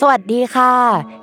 [0.00, 0.72] สวัสดีค่ะ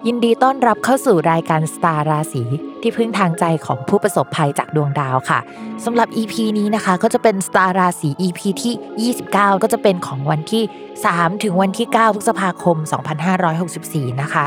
[0.07, 2.43] ยินดีต้อนรับเข้าสู่รายการสตาร์ราศี
[2.83, 5.39] ที่พึ่งทางใจของผู้ประสบภัยจากดวงดาวค่ะ
[5.85, 10.63] สำหรับ EP นี้นะคะก็จะเป็นสตาร์ราศี EP ที่ 29 ก็จะเป็นของวันที่
[11.03, 12.77] 3 ถึงวันที่ 9 พฤษภาคม
[13.53, 14.45] 2564 นะคะ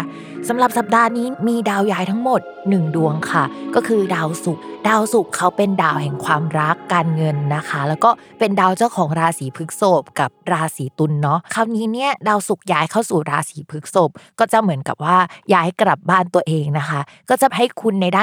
[0.49, 15.17] สำหรับสัปดาห์นี้มีดาวย้ายทั้งหมด 1 ดวงค่ะ ก็คือดาวศุกร์ดาวศุกร์เขาเป็นดาวแห่งความรักการเงินนะคะ แล้วก็เป็นดาวเจ้าของราศีพฤษภกับราศีตุลเนาะคราวนี้เนี่ยดาวศุกร์ย้ายเข้าสู่ราศีพฤษภก็จะเหมือนกับว่า
[15.55, 18.23] ย้ายกลับบ้านตัวเองนะคะ ก็จะให้คุณในด้า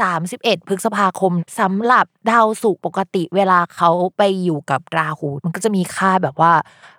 [0.00, 6.52] 31 พฤษภาคมสำหรับดาวศุกร์ปกติเวลาเขาไปอยู่กับราหู มันก็จะมีค่าแบบว่า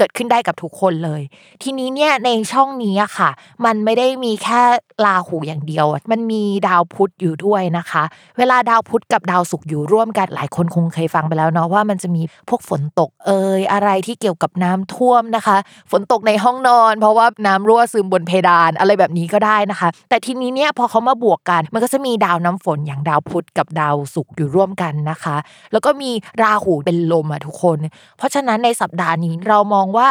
[0.00, 1.22] เกิดขึ้นได้กับทุกคนเลย
[1.62, 3.30] ทีนี้เนี่ยในช่องนี้อะค่ะ
[3.64, 4.60] มันไม่ได้มีแค่
[5.04, 8.02] ราหูอย่างเดียว มันมีดาวพุธอยู่ด้วยนะคะ
[8.38, 15.56] เวลาดาวพุธกับดาวศุกร์อยู่ร่วมกันหลายคนคงเคยฟังไปแล้วเนาะว่ามันจะมีพวกฝนตกเอ่ยอะไรที่เกี่ยวกับน้ำท่วมนะคะ
[15.90, 25.36] ฝนตกในห้องนอน เพราะว่าน้ำรั่วซึมบนเพดานอะไรแบบนี้ก็ได้นะคะ แต่ทีนี้เนี่ยพอเขามาบวกกัน มันก็จะมีดาวน้ำฝนอย่างดาวพุธกับดาวศุกร์อยู่ร่วมกันนะคะ
[25.72, 26.10] แล้วก็มี
[26.42, 27.78] ราหูเป็นลมอะทุกคน
[28.18, 30.10] เพราะฉะนั้นในสัปดาห์นี้เรามองว่า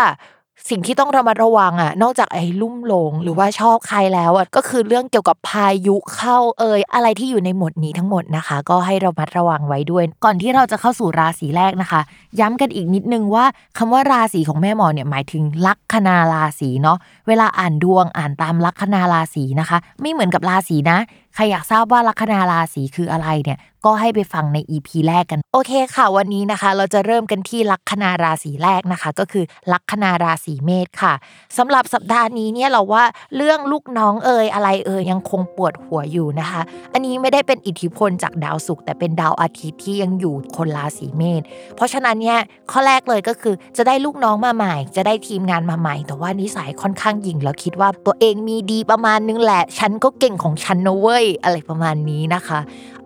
[0.69, 12.01] สิ่งที่ต้องระมัดระวังอะ นอกจากไอ้ลุ่มหลงหรือว่าชอบใครแล้วอะก็คือเรื่องเกี่ยวกับพายุเข้าเอ่ยอะไรที่อยู่ในหมวดนี้ทั้งหมดนะคะ ก็ให้ระมัดระวังไว้ด้วย ก่อนที่เราจะเข้าสู่ราศีแรกนะคะ
[12.39, 13.45] ย้ำกันอีกนิดนึงว่า
[13.77, 16.97] คำว่าราศีของแม่หมอเนี่ยหมายถึงลัคนาราศีเนาะ
[17.27, 20.97] เวลาอ่านดวงอ่านตามลัคนาราศีนะคะ ไม่เหมือนกับราศีนะ
[21.41, 31.13] รอยากทราบว่าลัคนาราศีคืออะไรเนี่ย ก็ให้ไปฟังใน EP แรกกัน โอเคค่ะ วันนี้นะคะ เราจะเริ่มกันที่ลัคนาราศีแรกนะคะ ก็คือลัคนาราศีเมษค่ะ
[31.57, 33.03] สำหรับสัปดาห์นี้เนี่ยเราว่า
[33.35, 36.61] เรื่องลูกน้องเอ่ยอะไรเอ่ยยังคงปวดหัวอยู่นะคะ
[36.93, 41.41] อันนี้ไม่ได้เป็นอิทธิพลจากดาวศุกร์แต่เป็นดาวอาทิตย์ที่ยังอยู่คนราศีเมษ
[41.75, 42.39] เพราะฉะนั้นเนี่ย
[42.71, 52.59] ข้อแรกเลยก็คือจะได้ลูกน้องมาใหม่ จะได้ทีมงานมาใหม่ แต่ว่านิสัยค่อนข้างหยิ่งแล้วคิดว่าตัวเองมีดีประมาณนึงแหละ ฉันก็เก่งของฉันนะเว้ยอะไรประมาณนี้นะคะ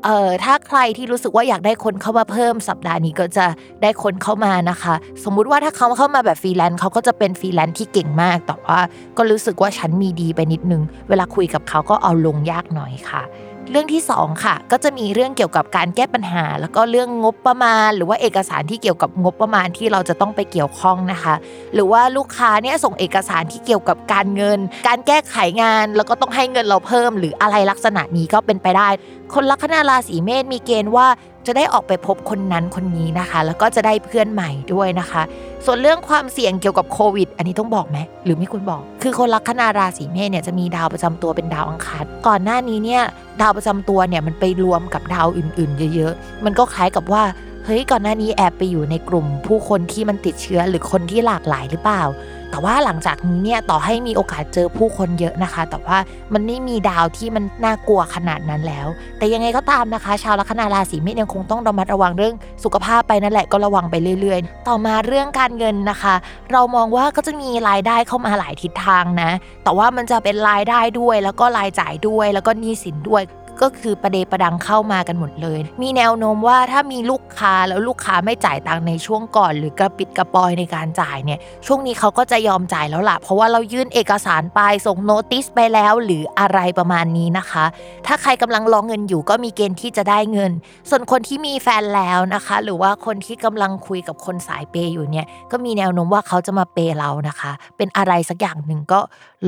[0.03, 3.45] เอ่อถ้าใครที่รู้สึกว่าอยากได้คนเข้ามาเพิ่มสัปดาห์นี้ก็จะ
[3.81, 8.79] ได้คนเข้ามานะคะ สมมุติว่าถ้าเขาเข้ามาแบบฟรีแลนซ์เขาก็จะเป็นฟรีแลนซ์ที่เก่งมากแต่ว่า
[9.17, 13.23] ก็รู้สึกว่าฉันมีดีไปนิดนึง เวลาคุยกับเขาก็เอาลงยากหน่อยค่ะ
[13.71, 21.35] เรื่องที่สองค่ะก็จะมีเรื่องเกี่ยวกับการแก้ปัญหา แล้วก็เรื่องงบประมาณ หรือว่าเอกสารที่เกี่ยวกับงบประมาณที่เราจะต้องไปเกี่ยวข้องนะคะ
[21.73, 28.89] หรือว่าลูกค้าเนี่ยส่งเอกสารที่เกี่ยวกับการเงิน การแก้ไขงาน แล้วก็ต้องให้เงินเราเพิ่ม หรืออะไรลักษณะนี้ก็เป็นไปได้
[29.33, 31.07] คนลัคนาราศีเมษมีเกณฑ์ว่า
[31.47, 35.21] จะได้ออกไปพบคนนั้นคนนี้นะคะ แล้วก็จะได้เพื่อนใหม่ด้วยนะคะ
[35.65, 43.03] ส่วนเรื่องความเสี่ยงเกี่ยวกับโควิด อันนี้ต้องบอกไหมหรือไม่ควรบอก คือคนลัคนาราศีเมษเนี่ยจะมีดาวประจำตัวเป็นดาวอังคารก่อนหน้านี้เนี่ย
[43.41, 47.23] ดาวประจำตัวเนี่ยมันไปรวมกับดาวอื่น ๆ เยอะๆ มันก็คล้ายกับว่า
[47.65, 52.03] เฮ้ยก่อนหน้านี้แอบไปอยู่ในกลุ่ม ผู้คนที่มันติดเชื้อหรือคนที่หลากหลายหรือเปล่า
[52.53, 55.97] แต่ว่าหลังจากนี้เนี่ยต่อให้มีโอกาสเจอผู้คนเยอะนะคะ แต่ว่า
[56.33, 62.33] มันไม่มีดาวที่มันน่ากลัวขนาดนั้นแล้ว แต่ยังไงก็ตามนะคะ ชาวลัคนาราศีเมษยังคงต้องระมัดระวังเรื่อง
[62.63, 66.15] สุขภาพไปนั่นแหละก็ระวังไปเรื่อย ๆ ต่อมาเรื่องการเงินนะคะ
[66.51, 69.31] เรามองว่าก็จะมีรายได้เข้ามาหลายทิศทางนะ
[69.63, 73.23] แต่ว่ามันจะเป็นรายได้ด้วยแล้วก็รายจ่ายด้วยแล้วก็หนี้สินด้วย
[73.61, 87.65] ก็คือประเดประดังเข้ามากันหมดเลย มีแนวโน้มว่าถ้ามีลูกค้าแล้วลูกค้าไม่จ่ายตังค์ในช่วงก่อน หรือกระปิดกระปอยในการจ่ายเนี่ยช่วงนี้เขาก็จะยอมจ่ายแล้วล่ะ เพราะว่าเรายื่นเอกสารไปส่งโน้ติสไปแล้วหรืออะไรประมาณนี้นะคะ
[88.07, 90.51] ถ้าใครกำลังรองเงินอยู่ก็มีเกณฑ์ที่จะได้เงิน
[90.89, 98.99] ส่วนคนที่มีแฟนแล้วนะคะ หรือว่าคนที่กำลังคุยกับคนสายเปย์อยู่เนี่ยก็มีแนวโน้มว่าเขาจะมาเปย์เรานะคะ เป็นอะไรสักอย่างหนึ่งก็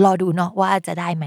[0.03, 1.25] รอดูเนาะว่าจะได้ไหม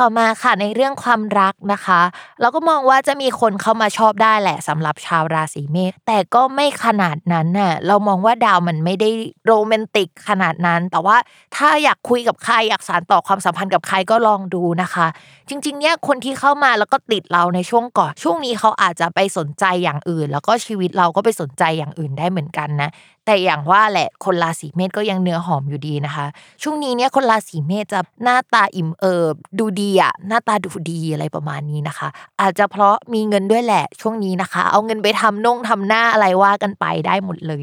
[0.00, 2.00] ต่อมาค่ะในเรื่องความรักนะคะ
[2.40, 9.10] เราก็มองว่าจะมีคนเข้ามาชอบได้แหละสำหรับชาวราศีเมษแต่ก็ไม่ขนาดนั้นน่ะเรามองว่าดาวมันไม่ได้
[9.46, 11.16] โรแมนติกขนาดนั้น แต่ว่า
[11.56, 15.06] ถ้าอยากคุยกับใครอยากสานต่อความสัมพันธ์กับใครก็ลองดูนะคะ
[15.48, 22.90] จริงๆเนี่ยคนที่เข้ามาแล้วก็ติดเราในช่วงก่อนช่วงนี้เขาอาจจะไปสนใจอย่างอื่น แล้วก็ชีวิตเราก็ไปสนใจอย่างอื่นได้เหมือนกันนะ
[23.26, 26.26] แต่อย่างว่าแหละคนราศีเมษก็ยังเนื้อหอมอยู่ดีนะคะ
[26.62, 32.08] ช่วงนี้เนี่ยคนราศีเมษจะหน้าตาอิ่มเอิบดูดีอะหน้าตาดูดีอะไรประมาณนี้นะคะ
[32.40, 37.62] อาจจะเพราะมีเงินด้วยแหละช่วงนี้นะคะ เอาเงินไปทำน่งทำหน้าอะไรว่ากันไปได้หมดเลย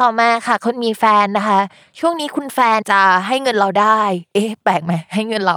[0.00, 1.58] ต่อมาค่ะคนมีแฟนนะคะ
[1.98, 4.00] ช่วงนี้คุณแฟนจะให้เงินเราได้
[4.34, 5.56] เอ๊ะ แปลกไหมให้เงินเรา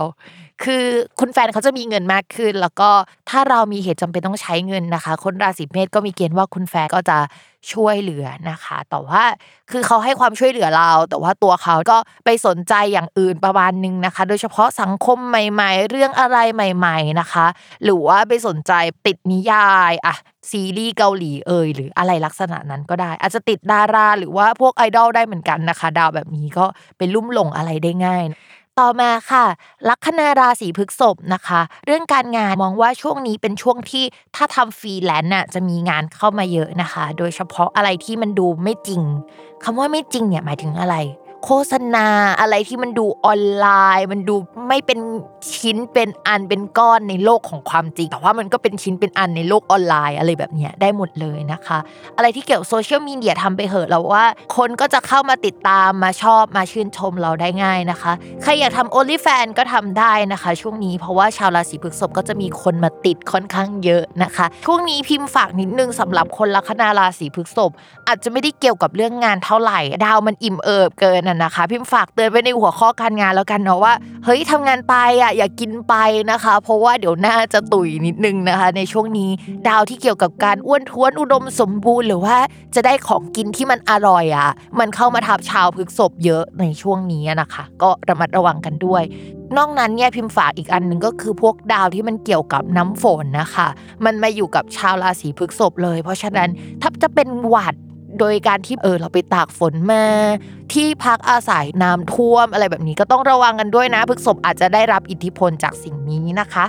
[0.64, 0.86] คือ
[1.20, 2.90] คุณแฟนเขาจะมีเงินมากขึ้น แล้วก็
[3.30, 7.18] ถ้าเรามีเหตุจำเป็นต้องใช้เงินนะคะ คนราศีเมษก็มีเกณฑ์ว่าคุณแฟนก็จะ
[7.74, 9.24] ช่วยเหลือนะคะ แต่ว่า
[9.72, 17.46] คือเขาให้ความช่วยเหลือเรา แต่ว่าตัวเขาก็ไปสนใจอย่างอื่นประมาณนึงนะคะ โดยเฉพาะสังคมใหม่ ๆ เรื่องอะไรใหม่ ๆนะคะ
[17.84, 18.74] หรือว่าไปสนใจ
[19.06, 20.16] ติดนิยายอะ
[20.52, 26.66] ซีรีส์เกาหลีเอ่ยหรืออะไรลักษณะนั้นก็ได้ อาจจะติดดาราหรือว่าพวกไอดอลได้เหมือนกันนะคะ ดาวแบบนี้ก็
[26.98, 28.24] เป็นลุ่มหลงอะไรได้ง่าย
[28.78, 29.46] ต่อมาค่ะ
[29.90, 34.04] ลัคนาราศีพฤษภนะคะ เรื่องการงานมองว่าช่วงนี้เป็นช่วงที่
[34.36, 39.02] ถ้าทำฟรีแลนซ์น่ะจะมีงานเข้ามาเยอะนะคะ โดยเฉพาะอะไรที่มันดูไม่จริง
[39.64, 40.96] คำว่าไม่จริงเนี่ยหมายถึงอะไร
[41.46, 42.08] โฆษณา
[42.40, 44.36] อะไรที่มันดูออนไลน์ มันดู
[44.68, 45.00] ไม่เป็น
[45.58, 51.78] ชิ้นเป็นอันเป็นก้อนในโลกของความจริง แต่ว่ามันก็เป็นชิ้นเป็นอันในโลกออนไลน์อะไรแบบเนี้ยได้หมดเลยนะคะ
[52.18, 54.26] อะไรที่เกี่ยวโซเชียลมีเดียทำไปเหอะเราว่า
[54.58, 58.12] คนก็จะเข้ามาติดตามมาชอบมาชื่นชมเราได้ง่ายนะคะ
[58.44, 67.72] ใครอยากทำ only fan ก็ทำได้นะคะ ช่วงนี้เพราะว่าชาวราศีพฤษภก็จะมีคนมาติดค่อนข้างเยอะนะคะ ช่วงนี้พิมพ์ฝากนิดนึงสำหรับคนลัคนาราศีพฤษภ
[68.10, 73.94] อาจจะไม่ได้เกี่ยวกับเรื่องงานเท่าไหร่ ดาวมันอิ่มเอิบเกินน่ะนะคะ พิมพ์ฝากเตือนไว้ในหัวข้อการงานแล้วกันเนาะว่า
[74.26, 75.96] เฮ้ยทำงานไปอะอย่ากินไป
[76.32, 79.30] นะคะ เพราะว่าเดี๋ยวหน้าจะตุยนิดนึงนะคะ ในช่วงนี้
[79.68, 82.38] ดาวที่เกี่ยวกับการอ้วนท้วนอุดมสมบูรณ์หรือว่า
[82.76, 89.04] จะได้ของกินที่มันอร่อยอะ มันเข้ามาทับชาวพฤกษภเยอะในช่วงนี้นะคะ ก็ระมัดระวังกันด้วย
[89.58, 93.68] นอกนั้นเนี่ยพิมพ์ฝากอีกอันหนึ่งก็คือพวกดาวที่มันเกี่ยวกับน้ำฝนนะคะ
[94.06, 96.50] มันมาอยู่กับชาวราศีพฤกษภเลย เพราะฉะนั้น
[96.82, 97.76] ถ้าจะเป็นหวัด
[98.20, 100.06] โดยการที่เออเราไปตากฝนมา
[100.74, 106.66] ที่พักอาศัยน้ำท่วมอะไรแบบนี้ก็ต้องระวังกันด้วยนะพฤษบอาจจะได้รับอิทธิพลจากสิ่งนี้นะคะ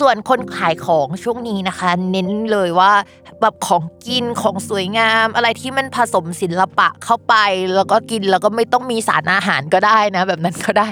[0.00, 2.92] ส่วนคนขายของช่วงนี้นะคะ เน้นเลยว่า
[3.40, 7.34] แบบของกินของสวยงาม อะไรที่มันผสมศิลปะเข้าไป
[7.74, 10.88] แล้วก็กินแล้วก็ไม่ต้องมีสารอาหารก็ได้นะ แบบนั้นก็ได้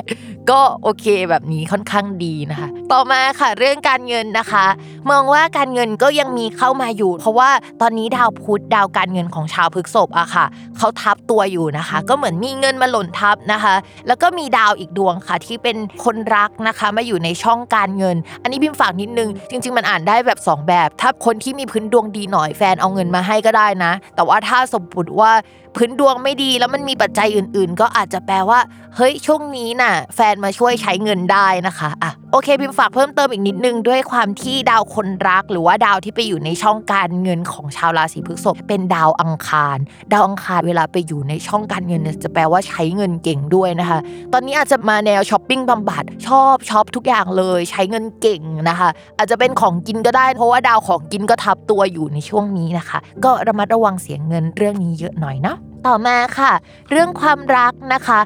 [0.50, 4.66] ก็โอเคแบบนี้ค่อนข้างดีนะคะ ต่อมาค่ะเรื่องการเงินนะคะ
[5.10, 10.44] มองว่าการเงินก็ยังมีเข้ามาอยู่ เพราะว่าตอนนี้ดาวพุธดาวการเงินของชาวพฤกษภอะค่ะ
[10.78, 13.74] เขาทับตัวอยู่นะคะ ก็เหมือนมีเงินมาหล่นทับนะคะ
[14.06, 25.32] แล้วก็มีดาวอีกดวงค่ะ ที่เป็นคนรักนะคะ มาอยู่ในช่องการเงิน อันนี้พิมพ์ฝากนิดนึง จริง ๆ มันอ่านได้แบบ 2 แบบ ถ้าคนที่มีพื้นดวงดีหน่อยแฟนเอาเงินมาให้ก็ได้นะ แต่ว่าถ้าสมมติว่า
[25.76, 28.60] พื้นดวงไม่ดีแล้วมันมีปัจจัยอื่น ๆ ก็อาจจะแปลว่า
[28.96, 39.78] เฮ้ยช่วงนี้น่ะ แฟนมาช่วยใช้เงินได้นะคะอะโอเคพิมพ์ฝากเพิ่มเติมอีกนิดนึงด้วยความที่ดาวคนรัก หรือว่าดาวที่ไปอยู่ในช่องการเงินของชาวราศีพฤษภเป็นดาวอังคาร
[40.12, 43.98] ดาวอังคารเวลาไปอยู่ในช่องการเงินเนี่ยจะแปลว่าใช้เงินเก่งด้วยนะคะ
[44.32, 48.88] ตอนนี้อาจจะมาแนวช้อปปิ้งบำบัดชอบช็อปทุกอย่างเลยใช้เงินเก่งนะคะ
[49.18, 56.52] อาจจะเป็นของกินก็ได้ เพราะว่าดาวของกินก็ทับตัวอยู่ในช่วงนี้นะคะ ก็ระมัดระวังเสียเงินเรื่องนี้เยอะหน่อยเนาะต่อมาค่ะ
[56.90, 58.20] เรื่องความรักนะคะ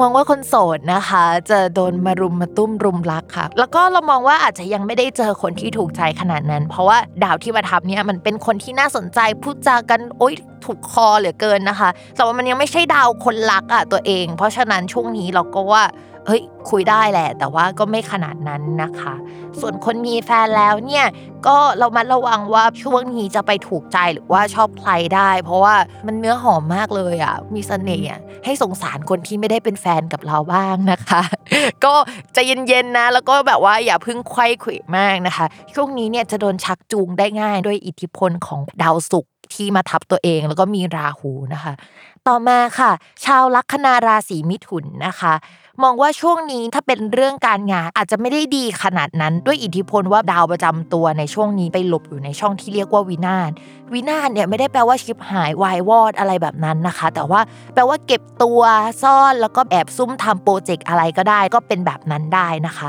[0.00, 15.82] มองว่าคนโสดนะคะ จะโดนมารุมมาตุ้มรุมรักค่ะ แล้วก็เรามองว่าอาจจะยังไม่ได้เจอคนที่ถูกใจขนาดนั้น เพราะว่าดาวที่มาทับเนี่ยมันเป็นคนที่น่าสนใจพูดจากันโอ๊ยถูกคอเหลือเกินนะคะ แต่ว่ามันยังไม่ใช่ดาวคนรักอะตัวเอง เพราะฉะนั้นช่วงนี้เราก็ว่า
[16.28, 19.14] เฮ้ยคุยได้แหละ แต่ว่าก็ไม่ขนาดนั้นนะคะ
[19.60, 21.06] ส่วนคนมีแฟนแล้วเนี่ย
[21.46, 25.74] ก็เรามาระวังว่าช่วงนี้จะไปถูกใจหรือว่าชอบใครได้ เพราะว่า
[26.06, 28.08] มันเนื้อหอมมากเลยอะมีเสน่ห์
[28.44, 31.22] ให้สงสารคนที่ไม่ได้เป็นแฟนกับเราบ้างนะคะ
[31.84, 31.94] ก็
[32.32, 41.72] ใจเย็นๆนะ แล้วก็แบบว่าอย่าพึ่งไขว้ขวมากนะคะ ช่วงนี้เนี่ยจะโดนชักจูงได้ง่ายด้วยอิทธิพลของดาวศุกร์ที่มาทับตัวเองแล้วก็มีราหูนะคะ
[42.28, 42.92] ต่อมาค่ะ
[43.24, 45.34] ชาวลัคนาราศีมิถุนนะคะ
[45.82, 53.50] มองว่าช่วงนี้ถ้าเป็นเรื่องการงานอาจจะไม่ได้ดีขนาดนั้นด้วยอิทธิพลว่าดาวประจำตัวในช่วงนี้ไปหลบอยู่ในช่องที่เรียกว่าวินาศ
[53.92, 57.40] วินาศเนี่ยไม่ได้แปลว่าชิปหายวายวอดอะไรแบบนั้นนะคะ แต่ว่า
[57.74, 58.60] แปลว่าเก็บตัว
[59.02, 62.88] ซ่อนแล้วก็แอบซุ่มทำโปรเจกต์อะไรก็ได้ ก็เป็นแบบนั้นได้นะคะ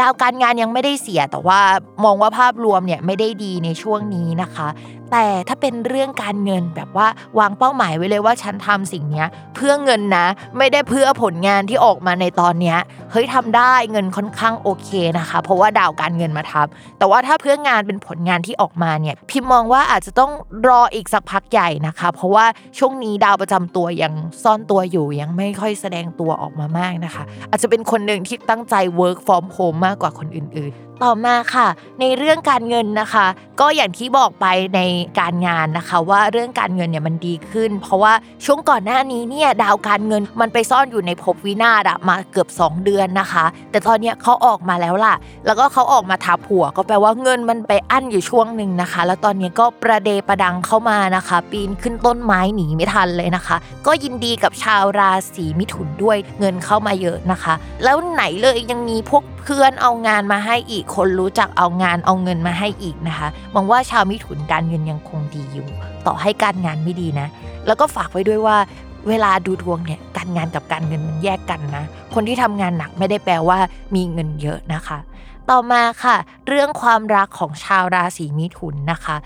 [0.00, 1.60] ดาวการงานยังไม่ได้เสีย แต่ว่า
[2.04, 4.68] มองว่าภาพรวมเนี่ยไม่ได้ดีในช่วงนี้นะคะ
[5.12, 10.26] แต่ถ้าเป็นเรื่องการเงินแบบว่าวางเป้าหมายไว้เลยว่าฉันทำสิ่งนี้เพื่อเงินนะ
[10.58, 12.74] ไม่ได้เพื่อผลงานที่ออกมาในตอนนี้
[13.10, 16.66] เฮ้ยทำได้เงินค่อนข้างโอเคนะคะ เพราะว่าดาวการเงินมาทับ
[16.98, 20.32] แต่ว่าถ้าเพื่องานเป็นผลงานที่ออกมาเนี่ยพิมมองว่าอาจจะต้อง
[20.68, 22.44] รออีกสักพักใหญ่นะคะ เพราะว่า
[22.78, 31.68] ช่วงนี้ดาวประจำตัวยังซ่อนตัวอยู่ยังไม่ค่อยแสดงตัวออกมามากนะคะ อาจจะเป็นคนหนึ่งที่ตั้งใจ work from home มากกว่าคนอื่น ต่อมาค่ะ
[32.00, 33.26] ในเรื่องการเงินนะคะ
[33.60, 34.80] ก็อย่างที่บอกไปใน
[35.20, 38.12] การงานนะคะ ว่าเรื่องการเงินเนี่ยมันดีขึ้น เพราะว่า
[38.44, 45.14] ช่วงก่อนหน้านี้เนี่ยดาวการเงินมันไปซ่อนอยู่ในภพวินาศมาเกือบ 2 เดือนนะคะ แต่ตอนนี้เขาออกมาแล้วล่ะ
[45.46, 57.54] แล้วก็เขาออกมาทับหัวก็แปลว่าเงินมันไปอั้นอยู่ช่วงหนึ่งนะคะ แล้วตอนนี้ก็ประเดประดังเข้ามานะคะ ปีนขึ้นต้นไม้หนีไม่ทันเลยนะคะ ก็ยินดีกับชาวราศีมิถุนด้วยเงินเข้ามาเยอะนะคะ
[57.84, 65.68] แล้วไหนเลยยังมีพวกเพื่อนเอางานมาให้อีกคนรู้จักเอางานเอาเงินมาให้อีกนะคะมองว่าชาวมิถุนการเงินยังคงดีอยู่
[66.06, 67.28] ต่อให้การงานไม่ดีนะ
[67.66, 68.56] แล้วก็ฝากไว้ด้วยว่า
[69.08, 73.58] เวลาดูดวงเนี่ยการงานกับการเงินมันแยกกันนะ คนที่ทำงานหนักไม่ได้แปลว่า
[73.94, 74.98] มีเงินเยอะนะคะ
[75.50, 76.16] ต่อมาค่ะ
[76.48, 79.16] เรื่องความรักของชาวราศีมิถุนนะคะ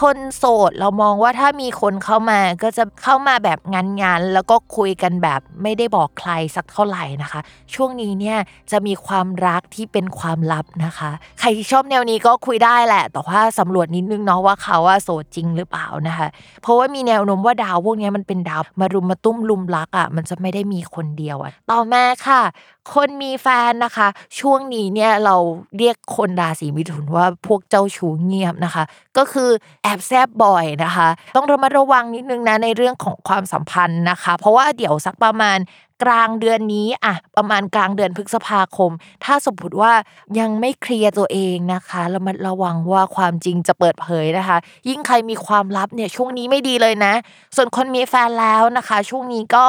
[0.00, 7.40] คนโสดเรามองว่าถ้ามีคนเข้ามาก็จะเข้ามาแบบงานงานแล้วก็คุยกันแบบไม่ได้บอกใครสักเท่าไหร่นะคะ
[7.74, 8.38] ช่วงนี้เนี่ย
[8.70, 16.28] จะมีความรักที่เป็นความลับนะคะ ใครที่ชอบแนวนี้ก็คุยได้แหละ แต่ว่าสำรวจนิดนึงเนาะว่าเขาว่าโสดจริงหรือเปล่านะคะ
[16.62, 22.42] เพราะว่ามีแนวโน้มว่าดาวพวกนี้มันเป็นดาวมารุมมาตุ้มลุมรักอะมันจะไม่ได้มีคนเดียวอะต่อมาค่ะ
[22.94, 24.08] คนมีแฟนนะคะ
[24.40, 25.36] ช่วงนี้เนี่ยเรา
[25.78, 28.84] เรียกคนราศีมิถุนว่าพวกเจ้าชู้เงียบนะคะ
[29.18, 29.50] ก็คือ
[29.82, 35.58] แอบแซบบ่อยนะคะ ต้องระมัดระวังนิดนึงนะในเรื่องของความสัมพันธ์นะคะ เพราะว่าเดี๋ยวสักประมาณ
[36.02, 38.90] กลางเดือนนี้อะประมาณกลางเดือนพฤษภาคม
[39.24, 39.92] ถ้าสมมติว่า
[40.38, 44.56] ยังไม่เคลียร์ตัวเองนะคะระมัดระวังว่าความจริงจะเปิดเผยนะคะ
[44.88, 47.14] ยิ่งใครมีความลับเนี่ยช่วงนี้ไม่ดีเลยนะ
[47.56, 49.64] ส่วนคนมีแฟนแล้วนะคะ ช่วงนี้ก็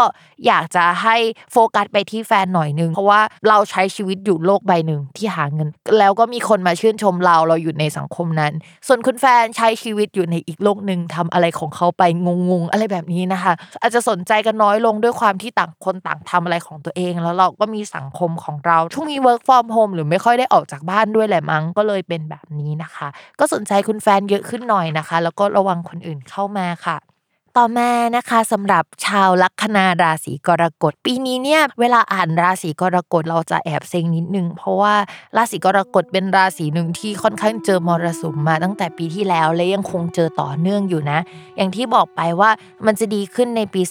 [0.46, 1.16] อยากจะให้
[1.52, 5.68] โฟกัสไปที่แฟนหน่อยนึงเพราะว่าเราใช้ชีวิตอยู่โลกใบหนึ่งที่หาเงิน
[6.00, 8.54] แล้วก็มีคนมาชื่นชมเราเราอยู่ในสังคมนั้น
[8.88, 23.08] ส่วนคุณแฟนใช้ชีวิตอยู่ในอีกโลกหนึ่งทำอะไรของเขาไปงงๆอะไรแบบนี้นะคะ อาจจะสนใจกันน้อยลงด้วยความที่ต่างคนต่างทำอะไรของตัวเอง แล้วเราก็มีสังคมของเราช่วงนี้ work from home หรือไม่ค่อยได้ออกจากบ้านด้วยแหละมั้งก็เลยเป็นแบบนี้นะคะ
[23.40, 26.98] ก็สนใจคุณแฟนเยอะขึ้นหน่อยนะคะ แล้วก็ระวังคนอื่นเข้ามาค่ะ
[27.60, 34.94] ต่อมานะคะสำหรับชาวลัคนาราศีกรกฎ ปีนี้เนี่ยเวลาอ่านราศีกรกฎเราจะแอบเซ็งนิดนึง เพราะว่า
[35.38, 41.20] ราศีกรกฎเป็นราศีหนึ่งที่ค่อนข้างเจอมรสุมมาตั้งแต่ปีที่แล้วและยังคงเจอต่อเนื่องอยู่นะ
[41.58, 42.50] อย่างที่บอกไปว่า
[42.86, 43.82] มันจะดีขึ้นในปี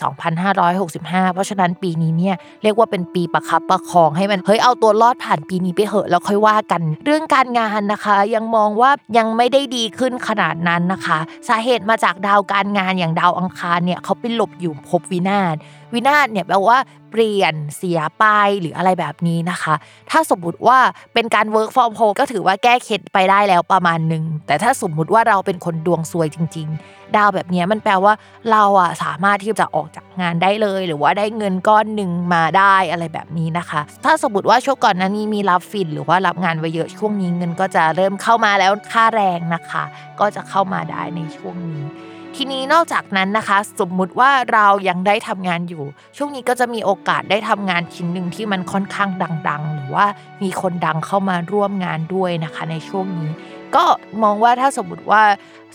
[0.63, 15.57] 2565 เพราะฉะนั้นปีนี้เนี่ยเรียกว่าเป็นปีประคับประคองให้มันเฮ้ยเอาตัวรอดผ่านปีนี้ไปเหอะแล้วค่อยว่ากัน เรื่องการงานนะคะ ยังมองว่ายังไม่ได้ดีขึ้นขนาดนั้นนะคะ สาเหตุมาจากดาวการงานอย่างดาวอังคารเนี่ยเขาไปหลบอยู่ภพวินาศ
[15.93, 16.79] วินาศเนี่ยแปลว่า
[17.11, 18.25] เปลี่ยนเสียไป
[18.61, 19.75] หรืออะไรแบบนี้นะคะ
[20.11, 20.79] ถ้าสมมติว่า
[21.15, 28.13] เป็นการ work from home ก็ถือว่าแก้เคล็ดไปได้แล้วประมาณหนึ่งแต่ถ้าสมมุติว่าเราเป็นคนดวงซวยจริง ๆ ดาวแบบนี้มันแปลว่า
[28.51, 39.85] เราอะสามารถที่จะออกจากงานได้เลย หรือว่าได้เงินก้อนหนึ่งมาได้อะไรแบบนี้นะคะ ถ้าสมมติว่าช่วงก่อนนั้นนี้มีรับฟินหรือว่ารับงานไว้เยอะช่วงนี้เงินก็จะเริ่มเข้ามาแล้วค่าแรงนะคะ
[40.21, 41.83] ก็จะเข้ามาได้ในช่วงนี้
[42.37, 45.85] ทีนี้นอกจากนั้นนะคะ สมมุติว่าเรายังได้ทำงานอยู่
[46.17, 49.11] ช่วงนี้ก็จะมีโอกาสได้ทำงานชิ้นหนึ่งที่มันค่อนข้าง
[49.49, 50.07] ดัง ๆ หรือว่า
[50.43, 53.31] มีคนดังเข้ามาร่วมงานด้วยนะคะ ในช่วงนี้
[53.75, 53.85] ก็
[54.23, 55.23] มองว่าถ้าสมมติว่า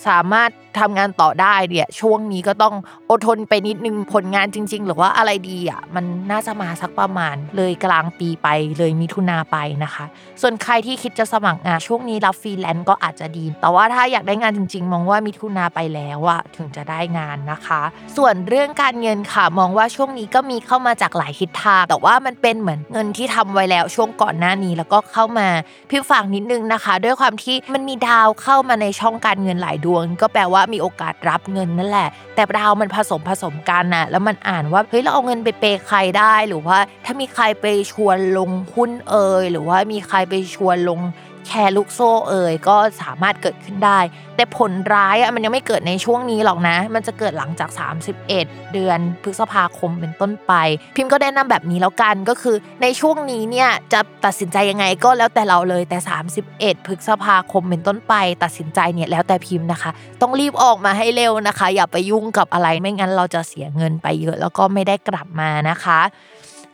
[0.07, 0.49] สามารถ
[0.79, 2.75] ทำงานต่อได้เนี่ยช่วงนี้ก็ต้อง
[3.09, 10.05] อดทนไปนิดนึงผลงานจริง ๆ หรือว่าอะไรดีอะมันน่าจะมาสักประมาณเลยกลางปีไปเลยมิถุนาไปนะคะ
[10.41, 17.81] ส่วนใครที่คิดจะสมัครงานช่วงนี้รับฟรีแลนซ์ก็อาจจะดี แต่ว่าถ้าอยากได้งานจริง ๆ มองว่ามิถุนาไปแล้วอะถึงจะได้งานนะคะ
[18.17, 25.47] ส่วนเรื่องการเงินค่ะมองว่าช่วงนี้ก็มีเข้ามาจากหลายทิศทางแต่ว่ามันเป็นเหมือนเงินที่ทำไว้แล้วช่วงก่อนหน้านี้แล้วก็เข้ามา
[25.89, 40.99] พิมฝากนิดนึงนะคะ ด้วยความที่มันมีดาวเข้ามาในช่องการเงินหลายดวงก็แปลว่ามีโอกาสรับเงินนั่นแหละ แต่ดาวมันผสมผสมกันน่ะแล้วมันอ่านว่าเฮ้ยเราเอาเงินไปเปย์ใครได้หรือว่า ถ้ามีใครไปชวนลงหุ้นเอยหรือว่ามีใครไปชวนลง
[41.47, 43.99] แชร์ลูกโซ่เอ่ยก็สามารถเกิดขึ้นได้
[44.35, 50.53] แต่ผลร้ายมันยังไม่เกิดในช่วงนี้หรอกนะ มันจะเกิดหลังจาก 31 เดือนพฤษภาคมเป็นต้นไป
[50.95, 55.97] พิมพ์ก็แนะนำแบบนี้แล้วกันก็คือในช่วงนี้เนี่ยจะตัดสินใจยังไงก็แล้วแต่เราเลยแต่
[56.43, 58.13] 31 พฤษภาคมเป็นต้นไป
[58.43, 66.01] ตัดสินใจเนี่ยแล้วแต่พิมพ์นะคะ ต้องรีบออกมาให้เร็วนะคะ อย่าไปยุ่งกับอะไรไม่งั้นเราจะเสียเงินไปเยอะแล้วก็ไม่ได้กลับมานะคะ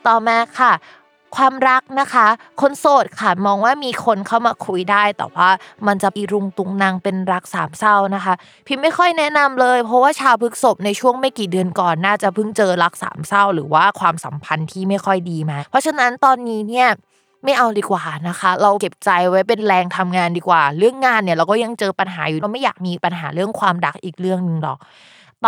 [0.07, 0.71] ต่อมาค่ะ
[1.35, 2.27] ความรักนะคะ
[2.61, 5.49] คนโสดค่ะมองว่ามีคนเข้ามาคุยได้ แต่ว่า
[5.87, 8.33] มันจะอีรุงตุงนางเป็นรักสามเศร้านะคะ
[8.67, 16.89] พิมไม่ค่อยแนะนำเลย เพราะว่าชาวพฤกษภในช่วงไม่กี่เดือนก่อน น่าจะเพิ่งเจอรักสามเศร้า หรือว่าความสัมพันธ์ที่ไม่ค่อยดีมา เพราะฉะนั้นตอนนี้เนี่ย
[17.43, 24.79] ไม่เอาดีกว่านะคะ เราเก็บใจไว้เป็นแรงทำงานดีกว่า เรื่องงานเนี่ยเราก็ยังเจอปัญหาอยู่เราไม่อยากมีปัญหาเรื่องความรักอีกเรื่องหนึ่งหรอก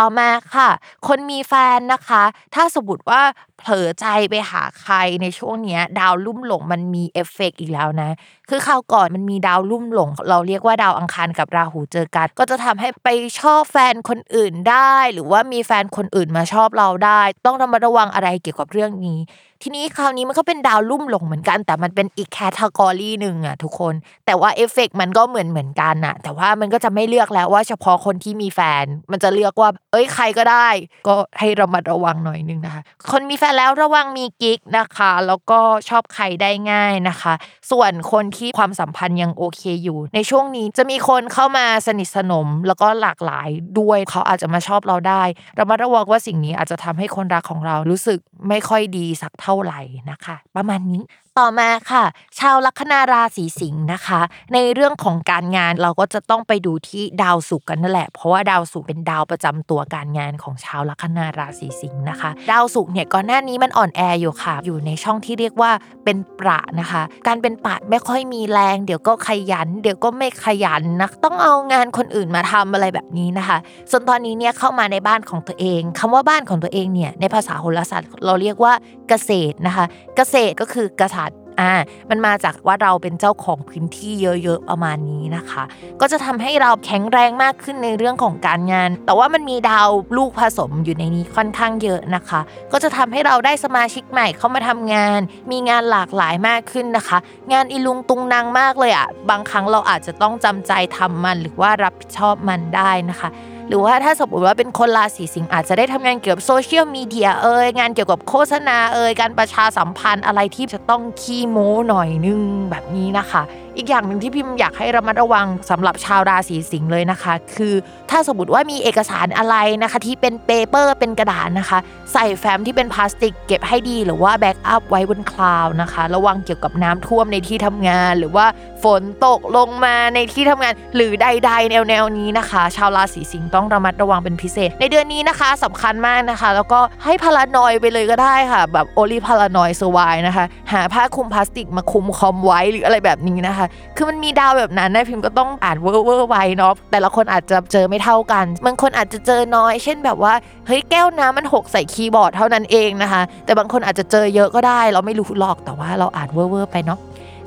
[0.00, 0.68] ่อมาค่ะ
[1.08, 2.22] คนมีแฟนนะคะ
[2.54, 3.22] ถ้าสมมติว่า
[3.58, 8.10] เผลอใจไปหาใครในช่วงเนี้ย ดาวลุ่มหลงมันมีเอฟเฟกต์อีกแล้วนะ
[8.48, 13.08] คือคราวก่อนมันมีดาวลุ่มหลง เราเรียกว่าดาวอังคารกับราหูเจอกัน ก็จะทำให้ไป
[13.40, 19.18] ชอบแฟนคนอื่นได้ หรือว่ามีแฟนคนอื่นมาชอบเราได้ ต้องระมัดระวังอะไรเกี่ยวกับเรื่องนี้
[19.62, 23.94] ทีนี้คราวนี้มันก็เป็นดาวลุ่มหลงเหมือนกัน แต่มันเป็นอีก category หนึ่งอะทุกคน
[24.26, 30.68] แต่ว่าเอฟเฟกต์มันก็เหมือนเหมือนกันอะแต่ว่ามันก็จะไม่เลือกแล้วว่าเฉพาะคนที่มีแฟน มันจะเลือกว่า เอ้ยใครก็ได้
[31.06, 37.34] ก็ให้ระมัดระวังหน่อยนึงนะคะคนมีแฟแต่แล้วระวังมีกิ๊กนะคะ แล้วก็ชอบใครได้ง่ายนะคะ
[37.70, 43.48] ส่วนคนที่ความสัมพันธ์ยังโอเคอยู่ ในช่วงนี้จะมีคนเข้ามาสนิทสนม แล้วก็หลากหลาย
[43.80, 45.22] ด้วยเขาอาจจะมาชอบเราได้
[45.56, 51.02] เรามาระวังว่าสิ่งนี้อาจจะทำให้คนรักของเรารู้สึกไม่ค่อยดีสักเท่าไหร่นะคะ ประมาณนี้
[51.38, 52.04] ต่อมาค่ะ
[52.38, 54.20] ชาวลัคนาราศีสิงห์นะคะ
[54.54, 65.70] ในเรื่องของการงานเราก็จะต้องไปดูที่ดาวศุกร์กันนั่นแหละ เพราะว่าดาวศุกร์เป็นดาวประจำตัวการงานของชาวลัคนาราศีสิงห์นะคะ ดาวศุกร์เนี่ยก่อนหน้านี้มันอ่อนแออยู่ค่ะ อยู่ในช่องที่เรียกว่า
[66.04, 73.58] เป็นประนะคะ การเป็นประไม่ค่อยมีแรง เดี๋ยวก็ขยัน เดี๋ยวก็ไม่ขยันนะต้องเอางานคนอื่นมาทำอะไรแบบนี้นะคะ
[73.90, 78.72] ส่วนตอนนี้เนี่ยเข้ามาในบ้านของตัวเองคำว่าบ้านของตัวเองเนี่ยในภาษาโหราศาสตร์เราเรียกว่า
[79.08, 79.84] เกษตรนะคะ
[80.16, 81.25] เกษตรก็คือกริย์
[81.60, 81.72] อ่า
[82.10, 85.62] มันมาจากว่าเราเป็นเจ้าของพื้นที่เยอะๆประมาณนี้นะคะ
[86.00, 92.40] ก็จะทำให้เราแข็งแรงมากขึ้นในเรื่องของการงาน แต่ว่ามันมีดาวลูกผสมอยู่ในนี้ค่อนข้างเยอะนะคะ
[92.72, 97.18] ก็จะทำให้เราได้สมาชิกใหม่เข้ามาทำงาน มีงานหลากหลายมากขึ้นนะคะ
[97.52, 103.28] งานอีลุงตุงนางมากเลยอะบางครั้งเราอาจจะต้องจำใจทำมันหรือว่ารับผิดชอบมันได้นะคะ
[103.68, 113.42] หรือว่าถ้าสมมติว่าเป็นคนราศีสิงห์อาจจะได้ทำงานเกี่ยวกับโซเชียลมีเดียเอ่ยงานเกี่ยวกับโฆษณาเอ่ยการประชาสัมพันธ์อะไรที่จะต้องขี้โม้หน่อยนึงแบบนี้นะคะ
[113.76, 117.74] อีกอย่างหนึ่งที่พิมพ์อยากให้ระมัดระวังสำหรับชาวราศีสิงห์เลยนะคะ คือ
[118.10, 121.78] ถ้าสมมติว่ามีเอกสารอะไรนะคะที่เป็น paper เป็นกระดาษนะคะ
[122.12, 128.46] ใส่แฟ้มที่เป็นพลาสติกเก็บให้ดีหรือว่า backup ไว้บน cloud นะคะ ระวังเกี่ยวกับน้ำท่วมในที่ทำงาน หรือว่า
[128.84, 143.65] ฝนตกลงมาในที่ทำงาน หรือใด ๆ แนวๆนี้นะคะ ชาวราศีสิงห์ต้องระมัดระวังเป็นพิเศษ ในเดือนนี้นะคะสำคัญมากนะคะ แล้วก็ให้ paranoid ไปเลยก็ได้ค่ะ แบบ only the paranoid survive นะคะ หาผ้าคลุมพลาสติกมาคลุมคอมไว้หรืออะไรแบบนี้นะคะ
[143.96, 150.34] คือมันมีดาวแบบนั้นนะพิมพ์ก็ต้องอ่านเวอร์เวอร์ไว้เนาะแต่ละคนอาจจะเจอไม่เท่ากันบางคนอาจจะเจอน้อย เช่นแบบว่า
[150.66, 156.98] เฮ้ยแก้วน้ำมันหกใส่คีย์บอร์ดเท่านั้นเองนะคะ แต่บางคนอาจจะเจอเยอะก็ได้ เราไม่รู้หรอกแต่ว่าเราอ่านเวอร์เวอร์ไปเนาะ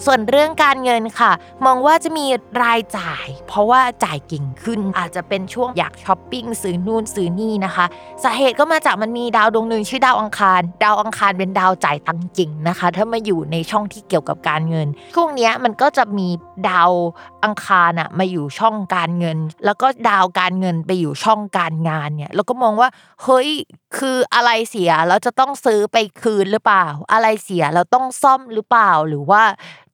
[0.05, 1.31] ส่วนเรื่องการเงินค่ะ
[1.65, 2.25] มองว่าจะมี
[2.63, 7.85] รายจ่าย เพราะว่าจ่ายเก่งขึ้น อาจจะเป็นช่วงอยากช้อปปิ้งซื้อนู่นซื้อนี่นะคะ
[8.23, 16.27] สาเหตุก็มาจากมันมีดาวดวงหนึ่งชื่อดาวอังคาร ดาวอังคารเป็นดาวจ่ายตังค์จริงนะคะ ถ้ามาอยู่ในช่องที่เกี่ยวกับการเงินช่วงนี้มันก็จะมี
[16.69, 16.91] ดาว
[17.43, 22.89] อังคารอะมาอยู่ช่องการเงิน แล้วก็ดาวการเงินไปอยู่ช่องการงานเนี่ยเราก็มองว่า
[23.23, 23.49] เฮ้ย
[23.97, 29.43] คืออะไรเสียแล้วจะต้องซื้อไปคืนหรือเปล่า อะไรเสียเราต้องซ่อมหรือเปล่า หรือว่า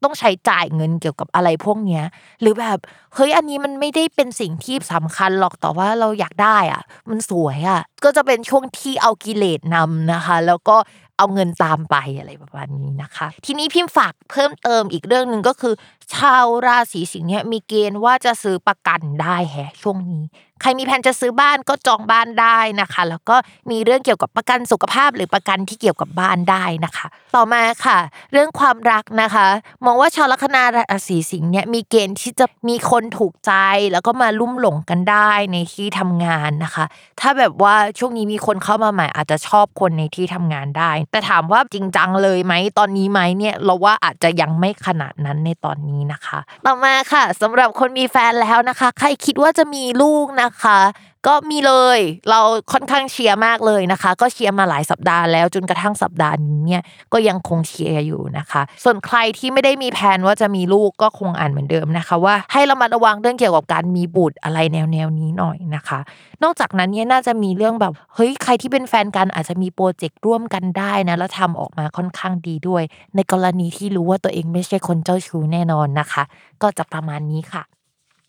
[0.03, 2.03] ต้องใช้จ่ายเงินเกี่ยวกับอะไรพวกเนี้ย
[2.41, 2.79] หรือแบบ
[3.15, 10.77] เฮ้ยอันนี้มันไม่ได้เป็นสิ่งที่สำคัญหรอกแต่ว่าเราอยากได้อะ มันสวยอะ ก็จะเป็นช่วงที่เอากิเลสนำนะคะ แล้วก็
[11.17, 15.73] เอาเงินตามไปอะไรประมาณนี้นะคะ ทีนี้พิมพ์ฝากเพิ่มเติมอีกเรื่องหนึ่งก็คือ
[16.15, 20.23] ชาวราศีสิงห์เนี่ยมีเกณฑ์ว่าจะซื้อประกันได้แฮะช่วงนี้
[20.61, 23.35] ใครมีแผนจะซื้อบ้านก็จองบ้านได้นะคะ แล้วก็
[23.71, 27.97] มีเรื่องเกี่ยวกับประกันสุขภาพหรือประกันที่เกี่ยวกับบ้านได้นะคะ ต่อมาค่ะ
[28.31, 29.47] เรื่องความรักนะคะ
[29.85, 33.53] มองว่าชาวลัคนาราศีสิงห์เนี่ยมีเกณฑ์ที่จะมีคนถูกใจ
[33.91, 36.85] แล้วก็มาลุ่มหลงกันได้ในที่ทำงานนะคะ
[37.19, 50.79] ถ้าแบบว่าช่วงนี้มีคนเข้ามาใหม่อาจจะชอบคนในที่ทำงานได้ แต่ถามว่าจริงจังเลยไหมตอนนี้ไหมเนี่ยเราว่าอาจจะยังไม่ขนาดนั้นในตอนนี้นะคะ ต่อมาค่ะสำหรับคนมีแฟนแล้วนะคะ ใครคิดว่าจะมีลูกนะคะ
[51.27, 52.39] ก็มีเลยเรา
[52.71, 56.81] ค่อนข้างเชียร์มากเลยนะคะ ก็เชียร์มาหลายสัปดาห์แล้วจนกระทั่งสัปดาห์นี้เนี่ย
[57.13, 65.99] ก็ยังคงเชียร์อยู่นะคะ ส่วนใครที่ไม่ได้มีแผนว่าจะมีลูกก็คงอ่านเหมือนเดิมนะคะ ว่าให้เรามาระวังเรื่องเกี่ยวกับการมีบุตรอะไรแนวแนวนี้หน่อยนะคะ
[66.43, 72.83] นอกจากนั้นเนี่ยน่าจะมีเรื่องแบบเฮ้ยใครที่เป็นแฟนกันอาจจะมีโปรเจกต์ร่วมกันได้นะแล้วทำออกมาค่อนข้างดีด้วย
[73.15, 76.23] ในกรณีที่รู้ว่าตัวเองไม่ใช่คนเจ้าชู้แน่นอนนะคะ
[76.61, 77.63] ก็จะประมาณนี้ค่ะ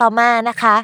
[0.01, 0.75] ต่อมานะคะ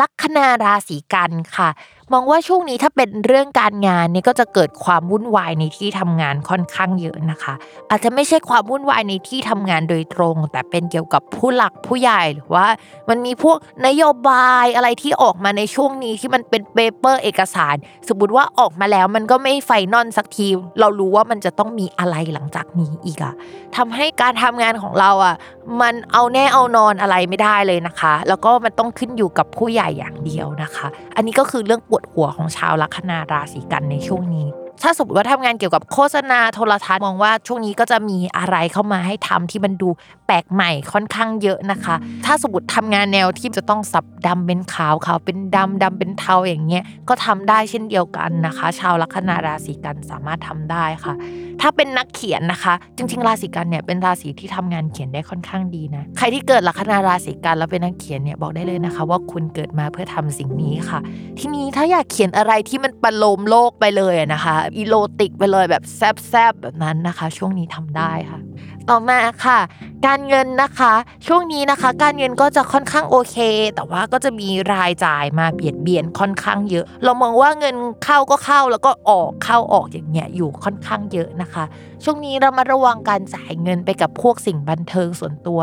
[0.00, 1.68] ลัคนาราศีกันค่ะ
[2.12, 7.54] มองว่าช่วงนี้ถ้าเป็นเรื่องการงานนี่ก็จะเกิดความวุ่นวายในที่ทำงานค่อนข้างเยอะนะคะ
[7.90, 12.66] อาจจะไม่ใช่ความวุ่นวายในที่ทำงานโดยตรง แต่เป็นเกี่ยวกับผู้หลักผู้ใหญ่หรือว่า
[13.08, 17.74] มันมีพวกนโยบายอะไรที่ออกมาในช่วงนี้ที่มันเป็น paper เอกสาร
[18.08, 20.46] สมมติว่าออกมาแล้วมันก็ไม่ final สักที
[20.80, 23.34] เรารู้ว่ามันจะต้องมีอะไรหลังจากนี้อีกอะ
[23.76, 25.34] ทำให้การทำงานของเราอะ
[25.80, 34.46] มันเอาแน่เอานอนอะไรไม่ได้เลยนะคะ แล้วก็มันต้องขึ้นอยู่กับผู้ใหญ่อย่างเดียวนะคะ อันนี้ก็คือเรื่องปวดหัวของชาวลัคนาราศีกันในช่วงนี้
[34.82, 39.88] ถ้าสมมติว่าทำงานเกี่ยวกับโฆษณาโทรทัศน์มองว่าช่วงนี้ก็จะมีอะไรเข้ามาให้ทำที่มันดู
[40.26, 51.14] แปลกใหม่ค่อนข้างเยอะนะคะ ถ้าสมมติทำงานแนวที่จะต้องสับดำเป็นขาวขาวเป็นดำดำเป็นเทาอย่างเงี้ยก็ทำได้เช่นเดียวกันนะคะ ชาวลัคนาราศีกันสามารถทำได้ค่ะ
[51.60, 61.00] ถ้าเป็นนักเขียนนะคะ จริง ๆ ราศีกันเนี่ยเป็นราศีที่ทำงานเขียนได้ค่อนข้างดีนะใครที่เกิดลัคนาราศีกันแล้วเป็นนักเขียนเนี่ยบอกได้เลยนะคะ ว่าคุณเกิดมาเพื่อทำสิ่งนี้ค่ะ
[61.38, 68.40] ทีนี้ถ้าอยากเขียนอะไรที่มันประโลมโลกไปเลยอะนะคะอีโรติกไปเลยแบบแซบๆแบบนั้นนะคะ ช่วงนี้ทำได้ค่ะ
[68.88, 69.58] ต่อมาค่ะ
[70.06, 70.92] การเงินนะคะ
[71.26, 73.36] ช่วงนี้นะคะ การเงินก็จะค่อนข้างโอเค
[73.74, 81.64] แต่ว่าก็จะมีรายจ่ายมาเบียดเบียนค่อนข้างเยอะ เรามองว่าเงินเข้าก็เข้าแล้วก็ออกเข้าออกอย่างเงี้ยอยู่ค่อนข้างเยอะนะคะ
[82.04, 85.60] ช่วงนี้เรามาระวังการจ่ายเงินไปกับพวกสิ่งบันเทิงส่วนตัว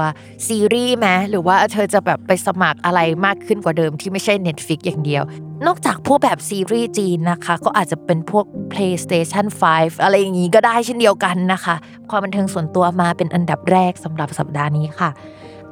[0.48, 5.24] ซีรีส์ไหมหรือว่าเธอจะแบบไปสมัครอะไรมากขึ้นกว่าเดิมที่ไม่ใช่ Netflix อย่างเดียว
[5.68, 11.76] นอกจากพวกแบบซีรีส์จีนนะคะ ก็อาจจะเป็นพวก PlayStation 5 อะไรอย่างนี้ก็ได้เช่นเดียวกันนะคะ
[12.10, 15.10] ความบันเทิงส่วนตัวมาเป็นอันดับแรกสำหรับสัปดาห์นี้ค่ะ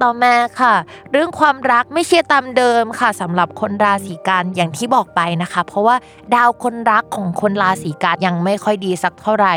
[0.02, 0.76] ต่อมาค่ะ
[1.12, 5.96] เรื่องความรักไม่เชื่อตามเดิมค่ะสำหรับคนราศีกันอย่างที่บอกไปนะคะ เพราะว่า
[6.36, 9.54] ดาวคนรักของคนราศีกันยังไม่ค่อยดีสักเท่าไหร่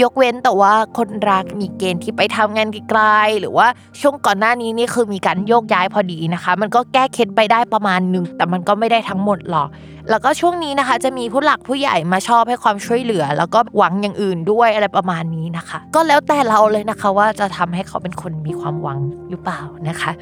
[0.00, 3.66] ยกเว้นแต่ว่าคนรักมีเกณฑ์ที่ไปทำงานไกลๆหรือว่า
[4.00, 9.68] ช่วงก่อนหน้านี้นี่คือมีการโยกย้ายพอดีนะคะ มันก็แก้เคล็ดไปได้ประมาณนึงแต่มันก็ไม่ได้ทั้งหมดหรอก
[10.10, 18.98] แล้วก็ช่วงนี้นะคะ จะมีผู้หลักผู้ใหญ่มาชอบให้ความช่วยเหลือ แล้วก็หวังอย่างอื่นด้วยอะไรประมาณนี้นะคะ ก็แล้วแต่เราเลยนะคะว่าจะทำให้เขาเป็นคนมีความหวัง
[19.30, 20.12] หรือเปล่านะคะ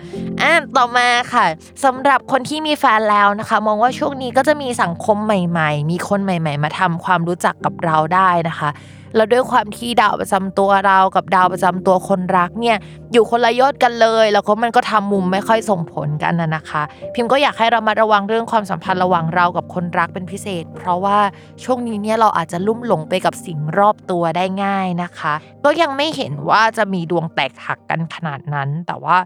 [0.42, 1.44] อ่าต่อมาค่ะ
[1.84, 8.70] สำหรับคนที่มีแฟนแล้วนะคะ มองว่าช่วงนี้ก็จะมีสังคมใหม่ ๆ มีคนใหม่ ๆ มาทำความรู้จักกับเราได้นะคะ
[9.16, 12.76] แล้วด้วยความที่ดาวประจำตัวเรากับดาวประจำตัวคนรักเนี่ย
[13.12, 16.82] อยู่คนละยอดกันเลย แล้วก็มันก็ทำมุมไม่ค่อยส่งผลกันนะนะคะ
[17.14, 21.18] พิมพ์ก็อยากให้เรามาระวังเรื่องความสัมพันธ์ระหว่างเรากับคนรักเป็นพิเศษ เพราะว่า
[21.64, 29.16] ช่วงนี้เนี่ยเราอาจจะลุ่มหลงไปกับสิ่งรอบตัวได้ง่ายนะคะ ก็ยังไม่เห็นว่าจะมีดวงแตกหักกันขนาดนั้น แต่ว่า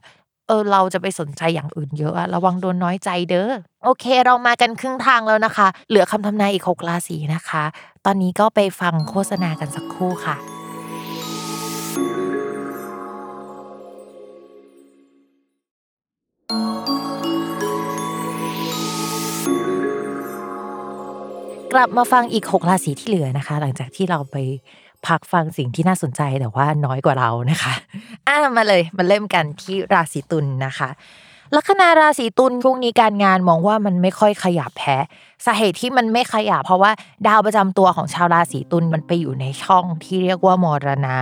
[0.47, 3.51] เออเราจะไปสนใจอย่างอื่นเยอะระวังโดนน้อยใจเด้อ
[3.85, 7.63] โอเคเรามากันครึ่งทางแล้วนะคะ เหลือคำทำนายอีกหกราศีนะคะ
[8.05, 10.37] ตอนนี้ก็ไปฟังโฆษณากันสักครู่ค่ะ
[21.73, 24.37] กลับมาฟังอีก 6 ราศีที่เหลือนะคะ หลังจากที่เราไป
[25.07, 27.73] พักฟังสิ่งที่น่าสนใจแต่ว่าน้อยกว่าเรานะคะ
[28.27, 30.89] อะมาเลยมาเริ่มกันที่ราศีตุลนะคะ
[31.57, 34.97] ลัคนาราศีตุลช่วงนี้การงานมองว่ามันไม่ค่อยขยับแพ้
[35.47, 36.91] สาเหตุที่มันไม่ขยับเพราะว่า
[37.27, 41.17] ดาวประจำตัวของชาวราศีตุลมันไปอยู่ในช่องที่เรียกว่ามรณะ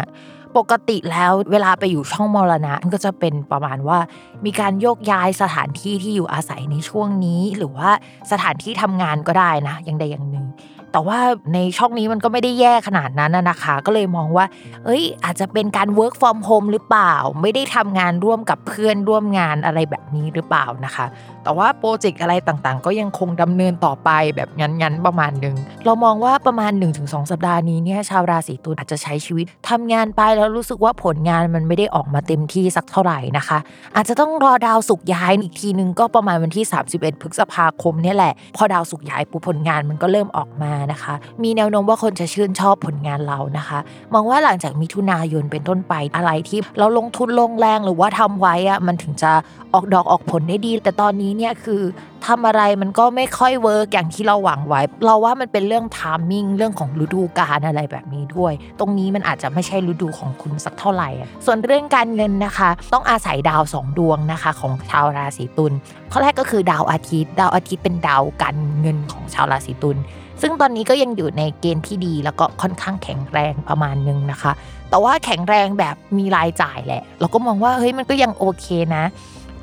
[0.56, 3.98] ปกติแล้วเวลาไปอยู่ช่องมรณะมันก็จะเป็นประมาณว่า
[4.44, 7.90] มีการโยกย้ายสถานที่ที่อยู่อาศัยในช่วงนี้ หรือว่า
[8.32, 10.46] สถานที่ทำงานก็ได้นะอย่างใดอย่างหนึ่ง
[10.92, 11.18] แต่ว่า
[11.54, 14.44] ในช่องนี้มันก็ไม่ได้แย่ขนาดนั้นนะคะ ก็เลยมองว่า
[14.84, 21.06] เอ้ย อาจจะเป็นการ work from home หรือเปล่า ไม่ได้ทำงานร่วมกับเพื่อนร่วมงานอะไรแบบนี้หรือเปล่านะคะ
[21.42, 25.56] แต่ว่าโปรเจกต์อะไรต่างๆ ก็ยังคงดำเนินต่อไปแบบงั้นๆประมาณหนึง
[25.88, 33.58] เรามองว่าประมาณ 1-2 สัปดาห์นี้เนี่ยชาวราศีตุลอาจจะใช้ชีวิตทำงานไปแล้วรู้สึกว่าผลงานมันไม่ได้ออกมาเต็มที่สักเท่าไหร่นะคะ
[33.96, 43.78] อาจจะต้องรอดาวศุกร์ย้ายอีกทีนึงก็ประมาณวันที่ 31 พฤษภาคมเนี่ยแหละ พอดาวศุกร์ย้ายปุ๊บผลงานมันก็เริ่มออกมานะคะ มีแนวโน้มว่าคนจะชื่นชอบผลงานเรานะคะ
[44.14, 49.32] มองว่าหลังจากมิถุนายนเป็นต้นไปอะไรที่เราลงทุนลงแรงหรือว่าทำไว้อะมันถึงจะ
[49.74, 51.82] ออกดอกออกผลได้ดี แต่ตอนนี้เนี่ยคือ
[52.26, 61.08] ทำอะไรมันก็ไม่ค่อย work อย่างที่เราหวังไว้ เราว่ามันเป็นเรื่อง timing เรื่องของฤดูกาลอะไรแบบนี้ด้วย ตรงนี้มันอาจจะไม่ใช่ฤดูของคุณสักเท่าไหร่
[61.46, 65.72] ส่วนเรื่องการเงินนะคะ ต้องอาศัยดาวสองดวงนะคะของชาวราศีตุล
[66.12, 69.98] ข้อแรกก็คือดาวอาทิตย์ ดาวอาทิตย์เป็นดาวการเงินของชาวราศีตุล
[70.42, 74.52] ซึ่งตอนนี้ก็ยังอยู่ในเกณฑ์ที่ดีแล้วก็ค่อนข้างแข็งแรงประมาณนึงนะคะ
[74.90, 79.04] แต่ว่าแข็งแรงแบบมีรายจ่ายแหละ เราก็มองว่าเฮ้ยมันก็ยังโอเคนะ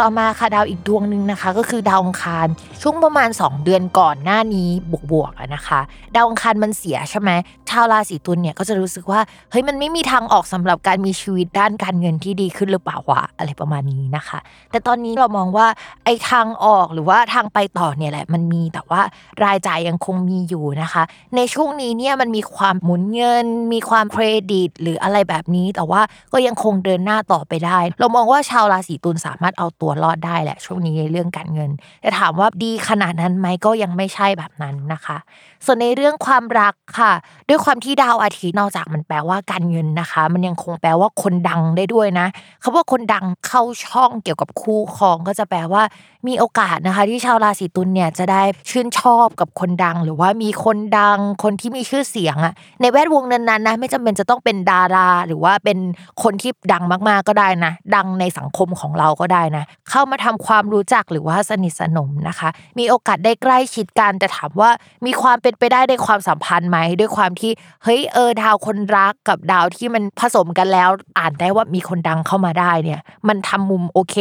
[0.02, 2.48] ต่อมาค่ะดาวอีกดวงหนึ่งนะคะ ก็คือดาวอังคาร
[2.82, 4.70] ช่วงประมาณ 2 เดือนก่อนหน้านี้
[5.12, 5.80] บวกๆอะนะคะ
[6.16, 7.32] ดาวอังคารมันเสียใช่ไหม
[7.70, 9.20] ชาวราศีตุลเนี่ยก็จะรู้สึกว่า
[9.52, 14.40] เฮ้ยมันไม่มีทางออกสำหรับการมีชีวิตด้านการเงินที่ดีขึ้นหรือเปล่าวะอะไรประมาณนี้นะคะ
[14.72, 15.68] แต่ตอนนี้เรามองว่า
[16.06, 19.02] ไอ้ทางออกหรือว่าทางไปต่อเนี่ยแหละมันมีแต่ว่า
[19.44, 21.04] รายจ่ายยังคงมีอยู่นะคะ
[21.36, 26.02] ในช่วงนี้เนี่ยมันมีความหมุนเงิน มีความเครดิต หรืออะไรแบบนี้ แต่ว่า
[26.34, 31.72] ก็ยังคงเดินหน้าต่อไปได้ เรามองว่าชาวราศีตุลสามารถเอาตัวัวรอดได้แหละ ช่วงนี้ในเรื่องการเงิน
[32.02, 35.18] แต่ถามว่าดีขนาดนั้นไหมก็ยังไม่ใช่แบบนั้นนะคะ
[35.66, 37.12] ส่วนในเรื่องความรักค่ะ
[37.50, 42.28] ด้วยความที่ดาวอาทิตย์นอกจากมันแปลว่าการเงินนะคะ มันยังคงแปลว่าคนดังได้ด้วยนะ
[42.64, 45.84] คำว่าคนดังเข้าช่องเกี่ยวกับคู่ครองก็จะแปลว่า
[46.28, 55.78] มีโอกาสนะคะ ที่ชาวราศีตุลเนี่ยจะได้ชื่นชอบกับคนดัง หรือว่ามีคนดังคนที่มีชื่อเสียงอะในแวดวงนั้นๆนะไม่จำเป็นจะต้องเป็นดารา หรือว่าเป็น
[56.24, 64.70] คนที่ดังมากๆก็ได้นะ ดังในสังคมของเราก็ได้นะเข้ามาทำความรู้จักหรือว่าสนิทสนมนะคะ มีโอกาสได้ใกล้ชิดกันแต่ถามว่า
[65.06, 67.52] มีความเป็นไปได้ในความสัมพันธ์ไหมด้วยความที่
[67.84, 74.18] เฮ้ยเออดาวคนรักกับดาวที่มันผสมกันแล้ว อ่านได้ว่ามีคนดังเข้ามาได้เนี่ย มันทำมุมโอเค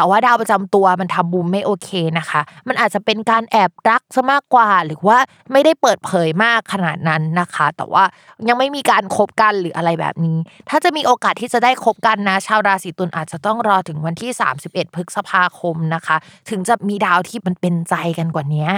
[0.00, 5.18] แต่ว่าดาวประจำตัวมันทำมุมไม่โอเคนะคะ มันอาจจะเป็นการแอบรักซะมากกว่า หรือว่า
[5.52, 8.04] ไม่ได้เปิดเผยมากขนาดนั้นนะคะ แต่ว่า
[8.48, 14.30] ยังไม่มีการคบกันหรืออะไรแบบนี้ ถ้าจะมีโอกาสที่จะได้คบกันนะ ชาวราศีตุลอาจจะต้องรอถึงวันที่
[14.62, 16.16] 31 พฤษภาคมนะคะ
[16.50, 18.68] ถึงจะมีดาวที่มันเป็นใจกันกว่านี้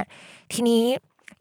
[0.53, 0.83] ทีนี้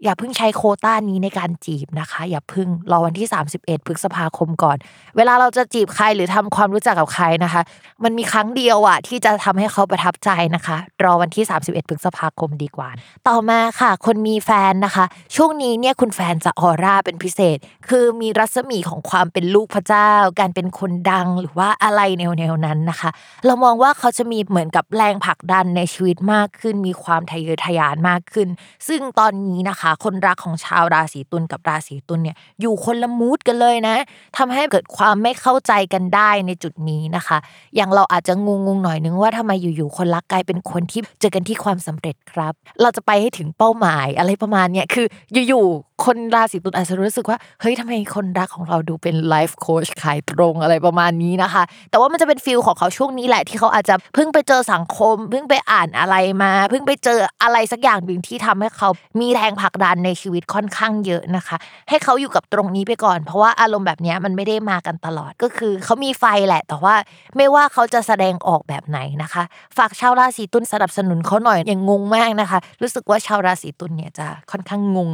[0.03, 4.77] อย่าเพิ่งใช้โคต้านี้ในการจีบนะคะ อย่าเพิ่งรอวันที่ 31พฤษภาคมก่อน
[5.17, 7.61] เวลาเราจะจีบใครหรือทำความรู้จักกับใครนะคะ
[8.03, 12.89] มันมีครั้งเดียวอะที่จะทำให้เขาประทับใจนะคะ รอวันที่ 31พฤษภาคมดีกว่า
[13.27, 17.57] ต่อมาค่ะ คนมีแฟนนะคะ ช่วงนี้เนี่ยคุณแฟนจะออร่าเป็นพิเศษ
[17.89, 23.09] คือมีรัศมีของความเป็นลูกพระเจ้า การเป็นคนดังหรือว่าอะไรแนวๆนั้นนะคะ
[23.45, 28.47] เรามองว่าเขาจะมีเหมือนกับแรงผลักดันในชีวิตมากขึ้น มีความทะเยอทะยานมากขึ้น
[28.87, 33.95] ซึ่งตอนนี้นะคะคนรักของชาวราศีตุลกับราศีตุลเนี่ยอยู่คนละมูดกันเลยนะ
[34.37, 37.37] ทำให้เกิดความไม่เข้าใจกันได้ในจุดนี้นะคะ
[37.75, 45.05] อย่างเราอาจจะงงๆหน่อยนึงว่าทำไมอยู่ๆคนรักกลายเป็นคนที่เจอกันที่ความสำเร็จครับ เราจะไปให้ถึงเป้าหมายอะไรประมาณเนี้ยคือ
[45.47, 61.57] อยู่ๆ คนราศีตุลอาจจะรู้สึกว่าเฮ้ยทำไมคนรักของเราดูเป็นไลฟ์โค้ชขายตรงอะไรประมาณนี้นะคะ แต่ว่ามันจะเป็นฟิลของเขาช่วงนี้แหละที่เขาอาจจะเพิ่งไปเจอสังคม เพิ่งไปอ่านอะไรมา เพิ่งไปเจออะไรสักอย่างหนึ่งที่ทำให้เขามีแรงผลักดันในชีวิตค่อนข้างเยอะนะคะ
[61.89, 66.95] ให้เขาอยู่กับตรงนี้ไปก่อน เพราะว่าอารมณ์แบบนี้มันไม่ได้มากันตลอดก็คือเขามีไฟแหละ แต่ว่า
[67.37, 69.43] ไม่ว่าเขาจะแสดงออกแบบไหนนะคะ
[69.77, 75.11] ฝากชาวราศีตุลสนับสนุนเขาหน่อยอย่างงงมากนะคะ รู้สึกว่าชาวราศีตุลเนี่ยจะค่อนข้างงง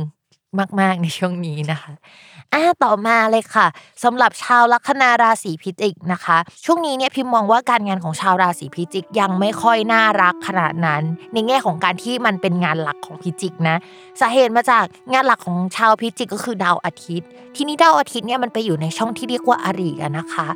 [0.79, 1.91] มาก ๆ ในช่วงนี้นะคะ
[2.53, 3.67] อ่าต่อมาเลยค่ะ
[4.03, 13.75] สำหรับชาวลัคนาราศีพิจิกนะคะ ช่วงนี้เนี่ยพิมมองว่าการงานของชาวราศีพิจิกยังไม่ค่อยน่ารักขนาดนั้น ในแง่ของการที่มันเป็นงานหลักของพิจิกนะ
[14.21, 20.47] สาเหตุมาจากงานหลักของชาวพิจิกก็คือดาวอาทิตย์ ทีนี้ดาวอาทิตย์เนี่ยมันไปอยู่ในช่องที่เรียกว่าอริอะนะคะ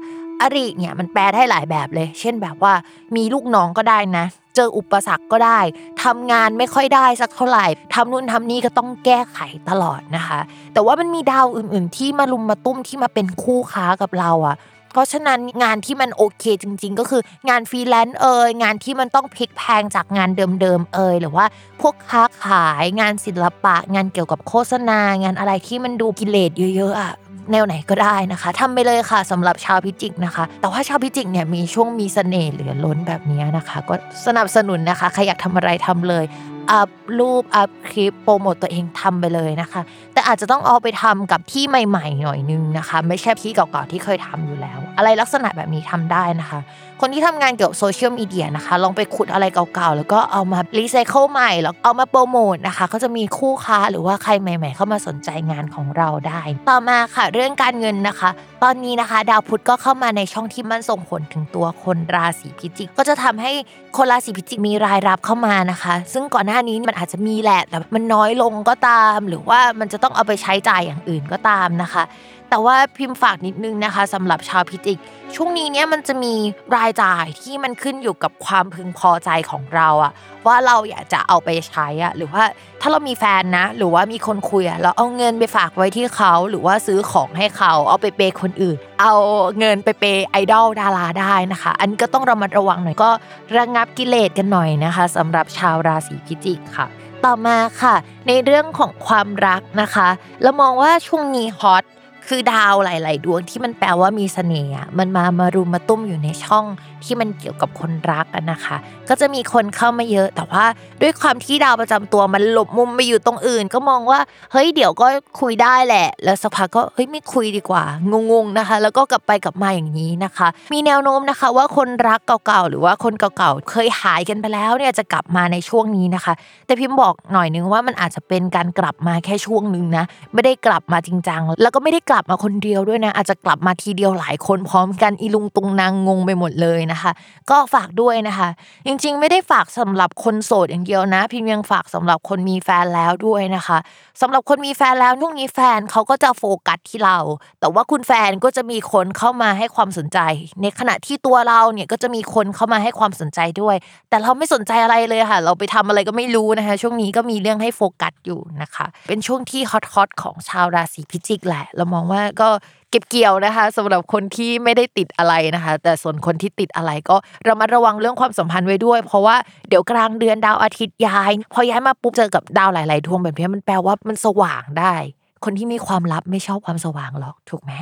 [0.42, 2.74] อริเนี่ยมันแปลได้หลายแบบเลย เช่นแบบว่า
[3.16, 5.60] มีลูกน้องก็ได้นะ เจออุปสรรคก็ได้
[6.04, 10.40] ทำงานไม่ค่อยได้สักเท่าไหร่ทำนู่นทำนี่ก็ต้องแก้ไขตลอดนะคะ
[10.74, 14.58] แต่ว่ามันมีดาวอื่น ๆ ที่มารุมมาตุ้มที่มาเป็นคู่ค้ากับเราอะ
[14.94, 20.30] เพราะฉะนั้นงานที่มันโอเคจริง ๆ ก็คืองานฟรีแลนซ์เอยงานที่มันต้องพลิกแพลงจากงาน
[20.62, 21.46] เดิมๆเอยหรือว่า
[21.82, 27.14] พวกค้าขายงานศิลปะ งานเกี่ยวกับโฆษณา งานอะไรที่มันดูกิเลสเยอะๆอะ
[27.52, 36.26] แนวไหนก็ได้นะคะทำไปเลยค่ะสำหรับชาวพิจิกนะคะ แต่ว่าชาวพิจิกเนี่ยมีช่วงมีเสน่ห์เหลือล้นแบบนี้นะคะ ก็สนับสนุนนะคะใครอยากทำอะไรทำเลย
[36.72, 39.82] อัพรูปอัพคลิปโปรโมตตัวเองทำไปเลยนะคะ
[40.14, 46.60] แต่อาจจะต้องเอาไปทำกับที่ใหม่ ๆ หน่อยนึงนะคะ ไม่ใช่ที่เก่าๆที่เคยทำอยู่แล้ว อะไรลักษณะแบบนี้ทำได้นะคะ
[47.04, 58.30] คนที่ทำงานเกี่ยวกับโซเชียลมีเดียนะคะ ลองไปขุดอะไรเก่าๆ แล้วก็เอามารีไซเคิลใหม่ แล้วเอามาโปรโมทนะคะเขาจะมีคู่ค้าหรือว่าใครใหม่ ๆ เข้ามาสนใจงานของเราได้ ต่อมาค่ะเรื่องการเงินนะคะ
[58.64, 63.52] ตอนนี้นะคะ ดาวพุธก็เข้ามาในช่องที่มันส่งผลถึงตัวคนราศีพิจิก ก็จะทำให้
[63.98, 72.04] คนราศีพิจิกมีรายรับเข้ามานะคะ ซึ่งก่อนหน้านี้มันอาจจะมีแหละแต่มันน้อยลงก็ตาม หรือว่ามันจะต้องเอาไปใช้จ่ายอย่างอื่นก็ตามนะคะ
[72.52, 74.98] แต่ว่าพิมพ์ฝากนิดนึงนะคะสำหรับชาวพิจิก
[75.36, 76.34] ช่วงนี้เนี่ยมันจะมี
[76.76, 80.12] รายจ่ายที่มันขึ้นอยู่กับความพึงพอใจของเราอะ
[80.48, 82.44] ว่าเราอยากจะเอาไปใช้อะหรือว่า
[82.82, 89.14] ถ้าเรามีแฟนนะ หรือว่ามีคนคุยอะเราเอาเงินไปฝากไว้ที่เขาหรือว่าซื้อของให้เขาเอาไปเปย์คนอื่น เอา
[89.60, 93.10] เงินไปเปย์ไอดอลดาราได้นะคะ อันนี้ก็ต้องระมัดระวังหน่อยก็
[93.58, 96.88] ระงับกิเลสกันหน่อยนะคะสำหรับชาวราศีพิจิกค่ะ
[97.26, 97.96] ต่อมาค่ะ
[98.28, 100.08] ในเรื่องของความรักนะคะ
[100.42, 101.84] เรามองว่าช่วงนี้ฮอต
[102.28, 106.66] คือดาวหลาย ๆ ดวงที่มันแปลว่ามีเสน่ห์มันมามารุมมาตุ้มอยู่ในช่อง
[107.04, 108.76] ที่มันเกี่ยวกับคนรักนะคะ
[109.10, 110.66] ก็จะมีคนเข้ามาเยอะ แต่ว่า
[111.02, 114.20] ด้วยความที่ดาวประจำตัวมันหลบมุมไปอยู่ตรงอื่น ก็มองว่า
[114.52, 115.08] เฮ้ยเดี๋ยวก็
[115.40, 117.84] คุยได้แหละ แล้วสักพักก็เฮ้ยไม่คุยดีกว่า
[118.32, 126.34] งงๆนะคะ แล้วก็กลับไปกลับมาอย่างนี้นะคะ มีแนวโน้มนะคะว่าคนรักเก่าๆหรือว่าคนเก่าๆเคยหายกันไปแล้วเนี่ยจะกลับมาในช่วงนี้นะคะ
[126.66, 137.12] แต่พิมพ์บอกหน่อยนึงว่ามันอาจจะเป็นการกลับมาแค่ช่วงนึงนะไม่ได้กลับมาจริงจังแล้วก็ไม่ได้กลับมาคนเดียวด้วยนะ อาจจะกลับมาทีเดียวหลายคนพร้อมกันอีลุงตุงนางงงไปหมดเลยนะคะ
[137.50, 138.50] ก็ฝากด้วยนะคะ
[138.86, 143.78] จริงๆ ไม่ได้ฝากสำหรับคนโสดอย่างเดียวนะ พิมยังฝากสำหรับคนมีแฟนแล้วด้วยนะคะ
[144.22, 147.18] สำหรับคนมีแฟนแล้วช่วงนี้แฟนเขาก็จะโฟกัสที่เรา
[147.60, 150.20] แต่ว่าคุณแฟนก็จะมีคนเข้ามาให้ความสนใจ
[150.62, 153.76] ในขณะที่ตัวเราเนี่ยก็จะมีคนเข้ามาให้ความสนใจด้วย
[154.10, 162.50] แต่เราไม่สนใจอะไรเลยค่ะ เราไปทำอะไรก็ไม่รู้นะคะ ช่วงนี้ก็มีเรื่องให้โฟกัสอยู่นะคะ เป็นช่วงที่ฮอตๆของชาวราศีพิจิกแหละ เรามองว่าก็
[162.92, 167.16] เก็บเกี่ยวนะคะสำหรับคนที่ไม่ได้ติดอะไรนะคะ แต่ส่วนคนที่ติดอะไรก็
[167.48, 169.36] ระมัดระวังเรื่องความสัมพันธ์ไว้ด้วย เพราะว่า
[169.70, 174.96] เดี๋ยวกลางเดือนดาวอาทิตย์ย้าย พอย้ายมาปุ๊บเจอกับดาวหลาย ๆ ดวงแบบนี้มันแปลว่ามันสว่างได้
[175.44, 177.74] คนที่มีความลับไม่ชอบความสว่างหรอกถูกไหม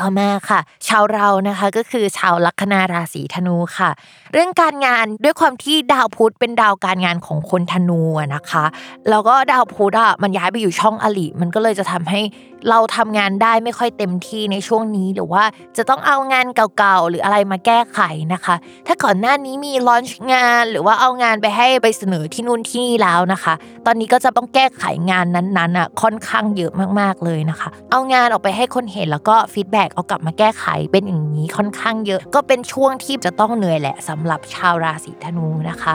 [0.00, 3.90] ต่อมาค่ะ ชาวเรานะคะก็คือชาวลัคนาราศีธนูค่ะ
[4.32, 8.00] เรื่องการงานด้วยความที่ดาวพุธเป็นดาวการงานของคนธนู
[8.34, 8.64] นะคะ
[9.10, 12.20] แล้วก็ดาวพุธอะมันย้ายไปอยู่ช่องอลิมันก็เลยจะทำให้
[12.70, 15.44] เราทำงานได้ไม่ค่อยเต็มที่ในช่วงนี้หรือว่า
[15.76, 18.00] จะต้องเอางานเก่าๆหรืออะไรมาแก้ไข
[18.34, 18.54] นะคะ
[18.86, 23.54] ถ้าก่อนหน้านี้มี launch งานหรือว่าเอางานไปให้ไปเสนอที่นู่นที่นี่แล้วนะคะ
[23.86, 35.94] ตอนนี้ก็จะต้องแก้ไขงานนั้นๆอะค่อนข้างเยอะมากๆเลยนะคะ เอางานออกไปให้คนเห็นแล้วก็ feedback เอากลับมาแก้ไขเป็นอย่างนี้ค่อนข้างเยอะ ก็เป็นช่วงที่จะต้องเหนื่อยแหละสำหรับชาวราศีธนูนะคะ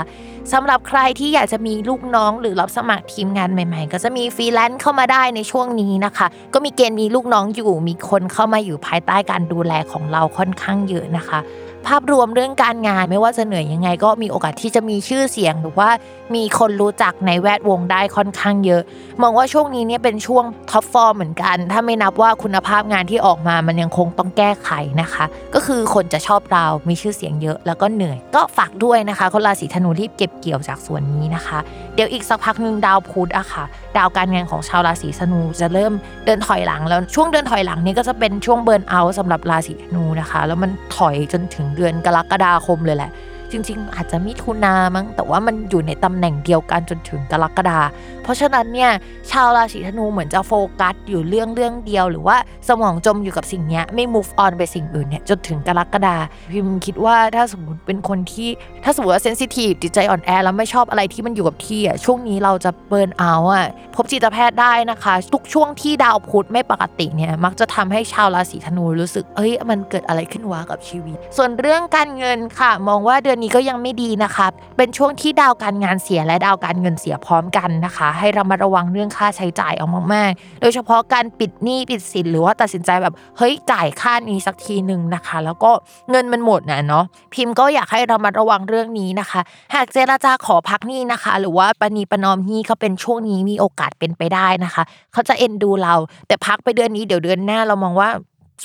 [0.54, 11.40] สำหรับใครที่อยากจะมีลูกน้องหรือรับสมัครทีมงานใหม่ ๆ ก็จะมีฟรีแลนซ์เข้ามาได้ในช่วงนี้นะคะ ก็มีเกณฑ์มีลูกน้องอยู่มีคนเข้ามาอยู่ภายใต้การดูแลของเราค่อนข้างเยอะนะคะ
[11.88, 15.90] ภาพรวมเรื่องการงานไม่ว่าจะเหนื่อยยังไง ก็มีโอกาสที่จะมีชื่อเสียง หรือว่า
[16.36, 18.82] มีคนรู้จักในแวดวงได้ค่อนข้างเยอะ
[19.22, 24.70] มองว่าช่วงนี้เนี่ยเป็นช่วงท็อปฟอร์มเหมือนกัน ถ้าไม่นับว่าคุณภาพงานที่ออกมามันยังคงต้องแก้ไข
[25.02, 31.60] นะคะ ก็คือคนจะชอบเรา มีชื่อเสียงเยอะ แล้วก็เหนื่อย ก็ฝากด้วยนะคะคนราศีธนูรีบเก็บเกี่ยวจากส่วนนี้นะคะ
[31.96, 33.64] เดี๋ยวอีกสักพักหนึ่งดาวพุธอะค่ะ
[33.98, 35.94] ดาวการงานของชาวราศีธนูจะเริ่ม
[36.26, 43.12] เดินถอยหลังแล้วช่วงเดินถอยหลังนี้ก็จะเป็นช่วงเบิร์นเอาท์สำหรับราศีธนูนะคะ แล้วมันถอยจนถึงเดือนกรกฎาคมเลยแหละ
[43.56, 47.80] จริง ๆ อาจจะมิถุนามั้งแต่ว่ามันอยู่ในตำแหน่งเดียวกันจนถึงกรกฎา
[48.24, 48.92] เพราะฉะนั้นเนี่ย
[49.32, 52.38] ชาวราศีธนูเหมือนจะโฟกัสอยู่เรื่องเรื่องเดียว หรือว่า
[52.70, 56.16] สมองจมอยู่กับสิ่งนี้ไม่ move on ไปสิ่งอื่นเนี่ยจนถึงกรกฎา
[56.52, 58.50] พิมคิดว่าถ้าสมมติเป็นคนที่
[58.84, 85.72] ถ้าสมมติว่าเซนซิทีฟจิตใจอ่อนแอแล้วไม่ชอบอะไรที่มันอยู่กับที่อะช่วงนี้เราจะเบิร์นเอาอะพบจิตแพทย์ได้นะคะ ทุกช่วงที่ดาวพุธไม่ปกติเนี่ยมักจะทำให้ชาวราศีธนูรู้สึกเอ้ยมันเกิดอะไรขึ้นวะกับชีวิต ส่วนเรื่องการเงินค่ะ มองว่าเดือนนี้ก็ยังไม่ดีนะคะ เป็นช่วงที่ดาวการงานเสียและดาวการเงินเสียพร้อมกันนะคะ ให้เรามาระวังเรื่องค่าใช้จ่ายเอามากๆ โดยเฉพาะการปิดหนี้ปิดสินหรือว่าตัดสินใจแบบเฮ้ยจ่ายค่านี้สักทีหนึ่งนะคะ แล้วก็
[86.12, 89.42] เงินมันหมดนะเนาะพิมพ์ก็อยากให้เรามาระวังเรื่องนี้นะคะ
[89.76, 95.96] หากเจรจาขอพักหนี้นะคะ หรือว่าปณีประนอมหนี้เขาเป็นช่วงนี้มีโอกาสเป็นไปได้นะคะ เขาจะเอ็นดูเรา
[96.28, 98.10] แต่พักไปเดือนนี้เดี๋ยวเดือนหน้าเรามองว่า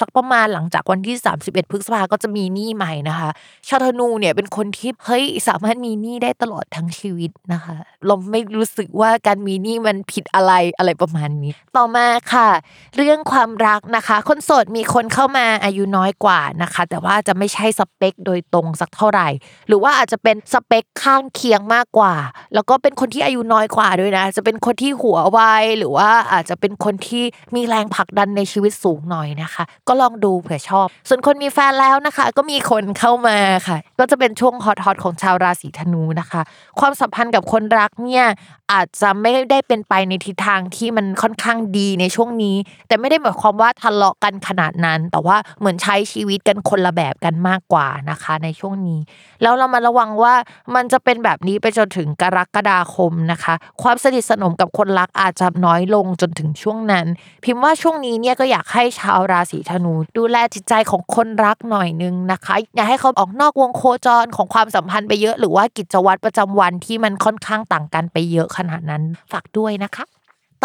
[0.01, 3.31] สักประมาณหลังจากวันที่ 31 พฤษภาก็จะมีหนี้ใหม่นะคะ
[3.69, 7.77] ชาธนูเนี่ยเป็นคนที่เฮ้ยสามารถมีหนี้ได้ตลอดทั้งชีวิตนะคะ
[8.07, 12.49] เราไม่รู้สึกว่าการมีหนี้มันผิดอะไรอะไรประมาณนี้ ต่อมาค่ะ
[12.97, 19.29] เรื่องความรักนะคะ คนโสดมีคนเข้ามาอายุน้อยกว่านะคะ แต่ว่าจะไม่ใช่สเปคโดยตรงสักเท่าไหร่
[19.69, 22.15] หรือว่าอาจจะเป็นสเปคข้างเคียงมากกว่า
[22.55, 25.41] แล้วก็เป็นคนที่อายุน้อยกว่าด้วยนะ จะเป็นคนที่หัวไว
[25.79, 27.25] หรือว่าอาจจะเป็นคนที่
[27.55, 36.43] มีแรงผลักดันในชีวิตสูงหน่อยนะคะก็ลองดูเผื่อชอบ ส่วนคนมีแฟนแล้วนะคะ ก็มีคนเข้ามาค่ะ ก็จะเป็นช่วงฮอตฮอตของชาวราศีธนูนะคะ
[36.81, 38.25] ความสัมพันธ์กับคนรักเนี่ย
[38.73, 42.57] อาจจะไม่ได้เป็นไปในทิศทางที่มันค่อนข้างดีในช่วงนี้
[42.89, 49.01] แต่ไม่ได้หมายความว่าทะเลาะกันขนาดนั้น แต่ว่าเหมือนใช้ชีวิตกันคนละแบบกันมากกว่านะคะ ในช่วงนี้
[49.43, 50.35] แล้วเรามาระวังว่า
[50.75, 57.07] มันจะเป็นแบบนี้ไปจนถึงกรกฎาคมนะคะ ความสนิทสนมกับคนรักอาจจะน้อยลงจนถึงช่วงนั้น
[57.45, 69.03] พิมพ์ว่าช่วงนี้เนี่ยก็อยากให้ชาวราศีธนู ดูแลจิตใจของคนรักหน่อยนึงนะคะ อย่าให้เขาออกนอกวงโคจรของความสัมพันธ์ไปเยอะ หรือว่ากิจวัตรประจำวันที่มันค่อนข้างต่างกันไปเยอะขนาดนั้น
[69.33, 70.05] ฝากด้วยนะคะ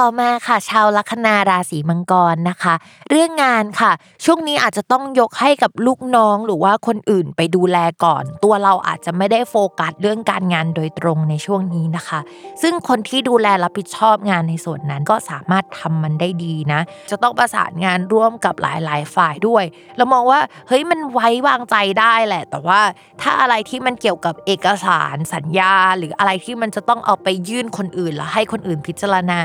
[0.01, 2.73] ต่อมาค่ะ ชาวลัคนาราศีมังกรนะคะ
[3.09, 3.91] เรื่องงานค่ะ
[4.25, 12.19] ช่วงนี้อาจจะต้องยกให้กับลูกน้องหรือว่าคนอื่นไปดูแลก่อน ตัวเราอาจจะไม่ได้โฟกัสเรื่องการงานโดยตรงในช่วงนี้นะคะ
[12.61, 16.81] ซึ่งคนที่ดูแลรับผิดชอบงานในส่วนนั้นก็สามารถทำมันได้ดีนะ
[17.11, 19.63] จะต้องประสานงานร่วมกับหลาย ๆ ฝ่ายด้วย
[19.97, 22.81] เรามองว่าเฮ้ยมันไว้วางใจได้แหละ แต่ว่า
[23.21, 29.39] ถ้าอะไรที่มันเกี่ยวกับเอกสารสัญญา หรืออะไรที่มันจะต้องเอาไปยื่นคนอื่นแล้วให้คนอื่นพิจารณา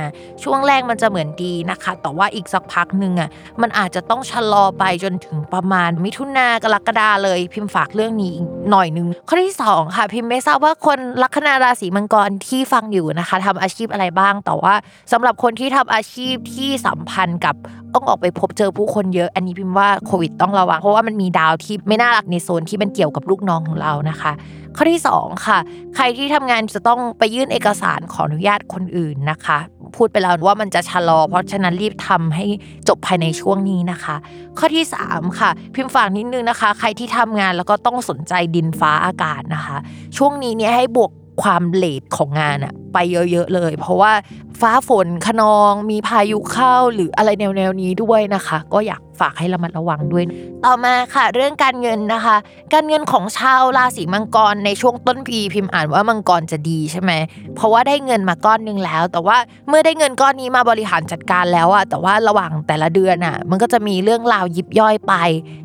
[0.45, 3.29] ช่วงแรกมันจะเหมือนดีนะคะ แต่ว่าอีกสักพักหนึ่งอะ
[3.63, 14.75] มันอาจจะต้องชะลอไปจนถึงประมาณ มิถุนากรกฎาเลยพิมพ์ฝากเรื่องนี้อีกหน่อยนึงข้อที่สองค่ะ พิมพ์ไม่ทราบว่าคนลัคนาราศีมังกรที่ฟังอยู่นะคะทำอาชีพอะไรบ้างแต่ว่า
[15.13, 17.55] สำหรับคนที่ทำอาชีพที่สัมพันธ์กับ
[17.95, 24.33] ต้องออกไปพบเจอผู้คนเยอะ อันนี้พิมพ์ว่าโควิดต้องระวังเพราะว่ามันมีดาวที่ไม่น่ารักในโซนที่มันเกี่ยวกับลูกน้องของเรานะคะ
[24.77, 25.59] ข้อที่ 2 ค่ะ
[25.97, 29.59] ใครที่ทำงานจะต้องไปยื่นเอกสารขออนุญาตคนอื่นนะคะ
[29.97, 32.47] พูดไปแล้วว่ามันจะชะลอ เพราะฉะนั้นรีบทำให้
[32.89, 34.17] จบภายในช่วงนี้นะคะ
[34.59, 39.77] ข้อที่ 3 ค่ะ พิมพ์ฝากนิดนึงนะคะ ใครที่ทำงานแล้วก็ต้องสนใจดินฟ้าอากาศนะคะ
[40.17, 41.11] ช่วงนี้เนี่ยให้บวก
[41.43, 44.13] ความเลทของงานอะไปเยอะๆเลย เพราะว่า
[44.61, 50.25] ฟ้าฝนขนอง มีพายุเข้าหรืออะไรแนวๆนี้ด้วยนะคะ ก็อยากฝากให้ระมัดระวังด้วย
[50.65, 52.37] ต่อมาค่ะ เรื่องการเงินนะคะ
[52.75, 57.13] การเงินของชาวราศีมังกรในช่วงต้นปีพิมพ์อ่านว่ามังกรจะดีใช่ไหม
[57.57, 59.37] เพราะว่าได้เงินมาก้อนหนึงแล้ว แต่ว่า
[59.69, 65.15] เมื่อได้เงินก้อนนี้มาบริหารจัดการแล้วอะแต่ว่าระหว่างแต่ละเดือนอะมันก็จะมีเรื่องราวยิบย่อยไป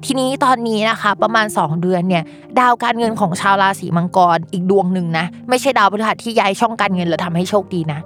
[0.06, 2.24] ทีนี้ตอนนี้นะคะ ประมาณ 2 เดือนเนี่ย
[2.60, 8.00] ดาวการเงินของชาวราศีมังกรอีกดวงหนึ่งนะไม่ใช่ดาวพฤหัสที่ย้ายช่องการเงินแล้วทำให้โชคดีนะ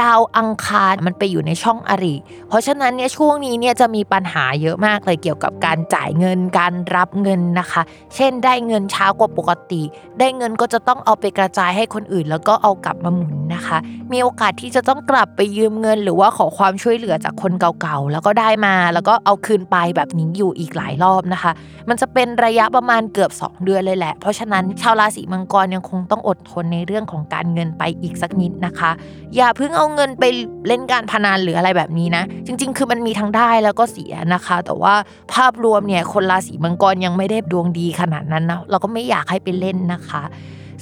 [0.00, 2.14] ดาวอังคารมันไปอยู่ในช่องอริ
[2.48, 7.82] เพราะฉะนั้นเนี่ยช่วงนี้เนี่ยจะมีปัญหาเยอะมากเลยเกี่ยวกับการจ่ายเงินการรับเงินนะคะ
[8.16, 9.82] เช่นได้เงินช้ากว่าปกติ
[10.18, 13.78] ได้เงินก็จะต้องเอาไปกระจายให้คนอื่น แล้วก็เอากลับมาหมุนนะคะ
[14.12, 21.52] มีโอกาสที่จะต้องกลับไปยืมเงิน หรือว่าขอความช่วยเหลือจากคนเก่าๆแล้วก็ได้มา แล้วก็เอาคืนไปแบบนี้อยู่อีกหลายรอบนะคะ
[21.88, 28.90] มันจะเป็นระยะประมาณเกือบ 2 เดือนเลยแหละ เพราะฉะนั้นชาวราศีมังกรยังคงต้องอดทนในเรื่องของการเงินไปอีกสักนิดนะคะ
[29.36, 30.24] อย่าเพิ่งเอาเงินไป
[30.68, 34.94] เล่นการพนันหรืออะไรแบบนี้นะ จริง ๆ คือมันมีทั้งได้แล้วก็เสียนะคะ แต่ว่า
[35.34, 40.22] ภาพรวมเนี่ยคนราศีมังกรยังไม่ได้ดวงดีขนาดนั้นนะเราก็ไม่อยากให้ไปเล่นนะคะ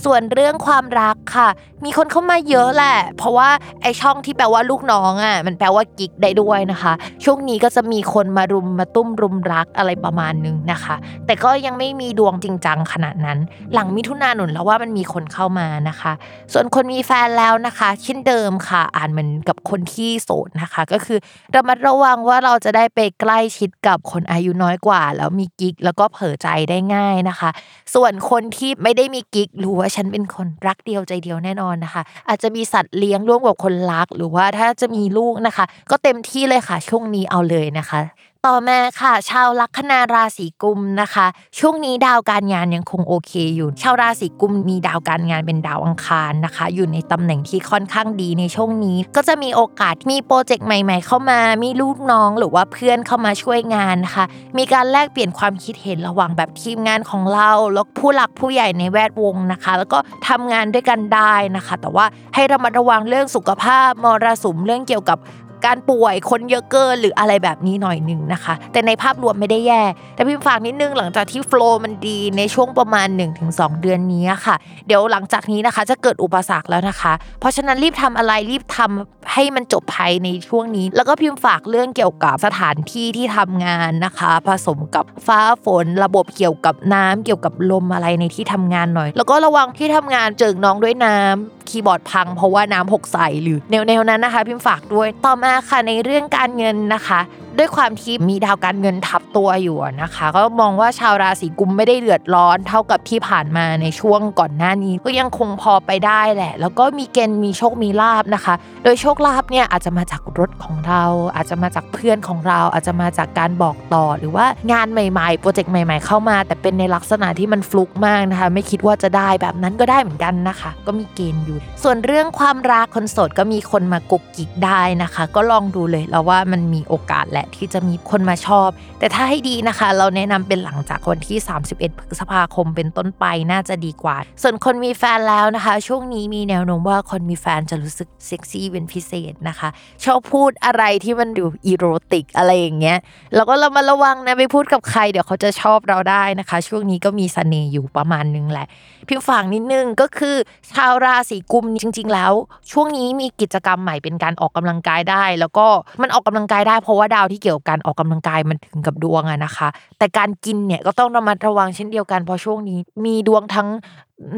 [0.04, 1.48] ส่วนเรื่องความรักค่ะ
[1.84, 3.48] มีคนเข้ามาเยอะแหละ เพราะว่า
[3.82, 6.92] ไอช่องที่แปลว่าลูกน้องอะมันแปลว่ากิ๊กได้ด้วยนะคะ
[7.24, 10.96] ช่วงนี้ก็จะมีคนมารุมมาตุ้มรุมรักอะไรประมาณนึงนะคะ
[11.26, 13.38] แต่ก็ยังไม่มีดวงจริงจังขนาดนั้น
[13.74, 16.12] หลังมิถุนายนแล้วว่ามันมีคนเข้ามานะคะ
[16.52, 21.18] ส่วนคนมีแฟนแล้วนะคะ เช่นเดิมค่ะ อ่านเหมือนกับคนที่โสดนะคะ ก็คือ
[21.54, 27.50] ระมัดระวังว่าเราจะได้ไปใกล้ชิดกับคนอายุน้อยกว่า แล้วมีกิ๊กแล้วก็เผลอใจได้ง่ายนะคะ
[27.94, 38.00] ส่วนคนที่ไม่ได้มีกิ๊กรู้ว่าฉันเป็นคนรักเดียวใจเดียวแน่นอนนะคะ อาจจะมีสัตว์เลี้ยงร่วมกับคนรัก หรือว่าถ้าจะมีลูกนะคะ ก็เต็มที่เลยค่ะ ช่วงนี้เอาเลยนะคะ
[38.46, 41.26] ต่อมาค่ะ ชาวลัคนาราศีกุมนะคะ
[41.58, 54.24] ช่วงนี้ดาวการงานยังคงโอเคอยู่ ชาวราศีกุมมีดาวการงานเป็นดาวอังคารนะคะ อยู่ในตำแหน่งที่ค่อนข้างดีในช่วงนี้ ก็จะมีโอกาสมีโปรเจกต์ใหม่ ๆ เข้ามามีลูกน้องหรือว่าเพื่อนเข้ามาช่วยงานนะคะ
[54.58, 65.18] มีการแลกเปลี่ยนความคิดเห็นระหว่างแบบทีมงานของเราแล้วผู้หลักผู้ใหญ่ในแวดวงนะคะ แล้วก็ทำงานด้วยกันได้นะคะ แต่ว่าให้ระมัดระวังเรื่องสุขภาพมรสุมเรื่องเกี่ยวกับ
[65.66, 69.82] การป่วยคนเยอะเกินหรืออะไรแบบนี้หน่อยหนึ่งนะคะ แต่ในภาพรวมไม่ได้แย่
[70.14, 73.08] แต่พิมฝากนิดนึงหลังจากที่โฟล์มันดีในช่วงประมาณ
[73.44, 74.56] 1-2 เดือนนี้ค่ะ
[74.86, 97.20] เดี๋ยวหลังจากนี้นะคะจะเกิดอุปสรรคแล้วนะคะ เพราะฉะนั้นรีบทำอะไรรีบทำให้มันจบภายในช่วงนี้ แล้วก็พิมฝากเรื่องเกี่ยวกับสถานที่ที่ทำงานนะคะ ผสมกับฟ้าฝนระบบเกี่ยวกับน้ำเกี่ยวกับลมอะไรในที่ทำงานหน่อย แล้วก็ระวังที่ทำงานเจิงน้องด้วยน้ำคีย์บอร์ดพัง เพราะว่าน้ำหกใส่หรือแนวๆนั้นนะคะ พิมฝากด้วยต่อมาค่ะในเรื่องการเงินนะคะ
[97.58, 108.54] ด้วยความที่มีดาวการเงินทับตัวอยู่นะคะ ก็มองว่าชาวราศีกุมไม่ได้เดือดร้อนเท่ากับที่ผ่านมาในช่วงก่อนหน้านี้ ก็ยังคงพอไปได้แหละ แล้วก็มีเกณฑ์มีโชคมีลาบนะคะ
[108.84, 111.04] โดยโชคลาภเนี่ยอาจจะมาจากรถของเรา
[111.34, 128.68] อาจจะมาจากเพื่อนของเรา อาจจะมาจากการบอกต่อ หรือว่างานใหม่ๆโปรเจกต์ใหม่ ๆ เข้ามา แต่เป็นในลักษณะที่มันฟลุกมากนะคะ ไม่คิดว่าจะได้แบบนั้นก็ได้เหมือนกันนะคะ ก็มีเกณฑ์อยู่ ส่วนเรื่องความรักคนโสดก็มีคนมากุกกิกได้นะคะ ก็ลองดูเลยแล้วว่ามันมีโอกาสแหละที่จะมีคนมาชอบ
[128.98, 131.38] แต่ถ้าให้ดีนะคะ เราแนะนำเป็นหลังจากวันที่
[131.70, 139.68] 31 พฤษภาคมเป็นต้นไปน่าจะดีกว่า ส่วนคนมีแฟนแล้วนะคะ ช่วงนี้มีแนวโน้มว่าคนมีแฟนจะรู้สึกเซ็กซี่เป็นพิเศษนะคะ
[140.04, 142.98] ชอบพูดอะไรที่มันดูอีโรติกอะไรอย่างเงี้ย
[143.34, 148.66] แล้วก็เรามาระวังนะไปพูดกับใครเดี๋ยวเขาจะชอบเราได้นะคะ ช่วงนี้ก็มีเสน่ห์อยู่ประมาณนึงแหละ
[149.08, 150.36] พิมฝากนิดนึงก็คือ
[150.72, 152.32] ชาวราศีกุมจริง ๆ แล้ว
[152.72, 155.66] ช่วงนี้มีกิจกรรมใหม่เป็นการออกกำลังกายได้ แล้วก็
[156.02, 163.68] มันออกกำลังกายได้เพราะว่าดาวที่เกี่ยวกับการออกกำลังกายมันถึงกับดวงอะนะคะ แต่การกินเนี่ยก็ต้องระมัดระวังเช่นเดียวกันเพราะช่วงนี้มีดวงทั้ง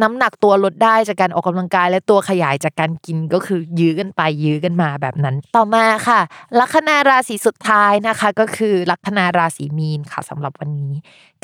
[0.02, 6.20] น้ำหนักตัวลดได้จากการออกกำลังกาย และตัวขยายจากการกินก็คือยื้อกันไปยื้อกันมาแบบนั้น ต่อมาค่ะ
[6.58, 10.94] ลัคนาราศีสุดท้ายนะคะ ก็คือลัคนาราศีมีนค่ะสำหรับวันนี้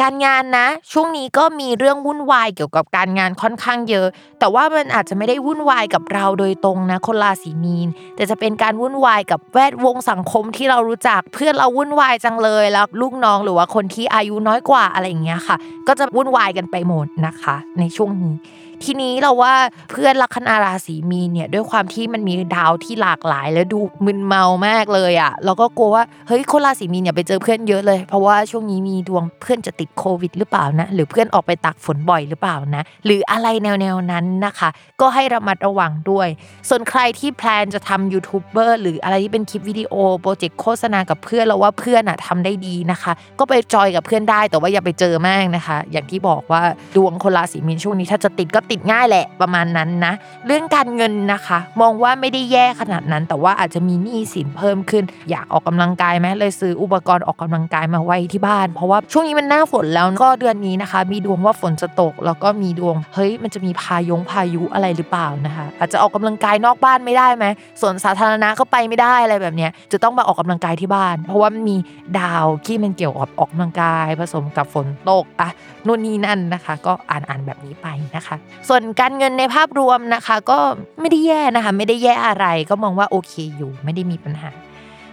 [0.03, 4.07] การงานนะ ช่วงนี้ก็มีเรื่องวุ่นวายเกี่ยวกับการงานค่อนข้างเยอะ
[4.39, 15.57] แต่ว่ามันอาจจะไม่ได้วุ่นวายกับเราโดยตรงนะคนราศีมีน แต่จะเป็นการวุ่นวายกับแวดวงสังคมที่เรารู้จักเพื่อนเราวุ่นวายจังเลยแล้วลูกน้องหรือว่าคนที่อายุน้อยกว่าอะไรอย่างเงี้ยค่ะ
[15.89, 18.39] ก็จะวุ่นวายกันไปหมดนะคะ ในช่วงนี้目
[18.85, 19.55] ทีนี้เราว่า
[19.91, 34.69] เพื่อนลัคนาราศีมีนเนี่ยด้วยความที่มันมีดาวที่หลากหลาย แล้วดูมึนเมามากเลยอะเราก็กลัวว่าเฮ้ยคนราศีมีนอย่าไปเจอเพื่อนเยอะเลย เพราะว่าช่วงนี้มีดวงเพื่อนจะติดโควิดหรือเปล่านะ หรือเพื่อนออกไปตากฝนบ่อยหรือเปล่านะ หรืออะไรแนวๆนั้นนะคะ
[35.01, 36.29] ก็ให้ระมัดระวังด้วย
[36.69, 46.63] ส่วนใครที่แพลนจะทำยูทูบเบอร์หรืออะไรที่เป็นคลิปวิดีโอโปรเจกต์โฆษณากับเพื่อนเราว่าเพื่อนอะทำได้ดีนะคะ ก็ไปจอยกับเพื่อนได้แต่ว่าอย่าไปเจอมากนะคะ อย่างที่บอกว่า
[46.97, 50.13] ดวงคนราศีมีนช่วงนี้ถ้าจะติดก็ติดง่ายแหละประมาณนั้นนะ
[50.47, 67.45] เรื่องการเงินนะคะ มองว่าไม่ได้แย่ขนาดนั้น แต่ว่าอาจจะมีหนี้สินเพิ่มขึ้น อยากออกกำลังกายไหมเลยซื้ออุปกรณ์ออกกำลังกายมาไว้ที่บ้าน เพราะว่าช่วงนี้มันหน้าฝนแล้วก็เดือนนี้นะคะ มีดวงว่าฝนจะตก แล้วก็มีดวงเฮ้ยมันจะมีพายงพายุอะไรหรือเปล่านะคะ อาจจะออกกำลังกายนอกบ้านไม่ได้ไหม
[67.81, 71.77] สวนสาธารณะก็ไปไม่ได้อะไรแบบเนี้ยจะต้องมาออกกำลังกายที่บ้าน เพราะว่ามี
[72.21, 75.51] ดาวที่มันเกี่ยวกับออกกำลังกาย ผสมกับฝนตกอะ
[75.87, 77.87] นู่นนี่นั่นนะคะ ก็อ่านอ่านแบบนี้ไป
[78.17, 78.37] นะคะ
[78.69, 80.59] ส่วนการเงินในภาพรวมนะคะ ก็
[81.01, 84.51] ไม่ได้แย่นะคะ ไม่ได้แย่อะไรก็มองว่าโอเคอยู่ ไม่ได้มีปัญหา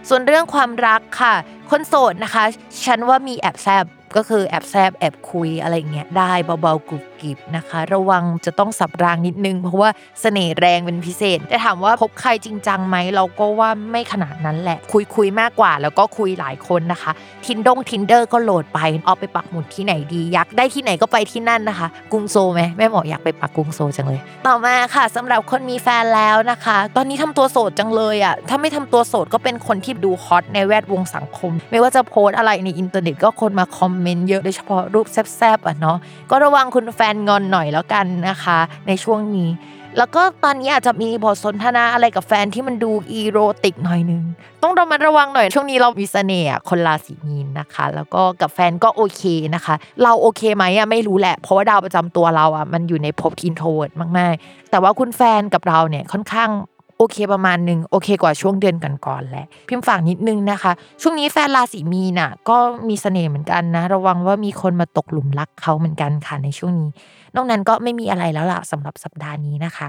[0.08, 1.34] ส่วนเรื่องความรักค่ะ
[1.70, 2.44] คนโสดนะคะ
[2.84, 3.84] ฉันว่ามีแอบแซบ
[4.16, 9.90] ก็คือแอบแซบแอบคุยอะไรเงี้ยได้เบาๆกรุบกริบนะคะ ระวังจะต้องสับรางนิดนึง เพราะว่า
[10.20, 17.12] เสน่ห์แรงเป็นพิเศษ แต่ถามว่าพบใครจริงจังไหมเราก็ว่าไม่ขนาดนั้นแหละ คุยคุยๆมากกว่า แล้วก็คุยหลายคนนะคะ
[17.46, 35.98] ทินดง Tinder ก็โหลดไปเอาไปปักหมุดที่ไหนดีอยากได้ที่ไหนก็ไปที่นั่นนะคะ กรุงโซลไหมแม่หมออยากไปปักกรุงโซลจังเลย ต่อมาค่ะสำหรับคนมีแฟนแล้วนะคะ ตอนนี้ทำตัวโสดจังเลยอะถ้าไม่ทำตัวโสดก็เป็นคนที่ดู hot ในแวดวงสังคม ไม่ว่าจะโพสต์อะไรในอินเทอร์เน็ตก็คนมาคอมเมนต์เยอะโดยเฉพาะรูปแซบๆอะเนาะ
[36.30, 39.50] ก็ระวังคุณแฟนงอนหน่อยแล้วกันนะคะ ในช่วงนี้
[39.98, 44.22] แล้วก็ตอนนี้อาจจะมีบทสนทนาอะไรกับแฟนที่มันดูอีโรติกหน่อยนึง
[44.62, 49.22] ต้องระมัดระวังหน่อยช่วงนี้เรามีเสน่ห์อะคนราศีมีนนะคะ แล้วก็กับแฟนก็โอเค
[49.54, 53.88] นะคะ เราโอเคไหมอะไม่รู้แหละ เพราะว่าดาวประจำตัวเราอะมันอยู่ในภพอินโทรด
[54.18, 56.50] มากๆ แต่ว่าคุณแฟนกับเราเนี่ยค่อนข้าง
[56.98, 60.72] โอเคประมาณหนึ่งโอเคกว่าช่วงเดือนก่อนๆแหละพิมพ์ฝากนิดนึงนะคะ
[61.02, 62.56] ช่วงนี้แฟนราศีมีน่ะ ก็
[62.88, 66.90] มีเสน่ห์เหมือนกันนะ ระวังว่ามีคนมาตกหลุมรักเขาเหมือนกันค่ะในช่วงนี้
[67.34, 69.88] นอกนั้นก็ไม่มีอะไรแล้วล่ะสำหรับสัปดาห์นี้นะคะ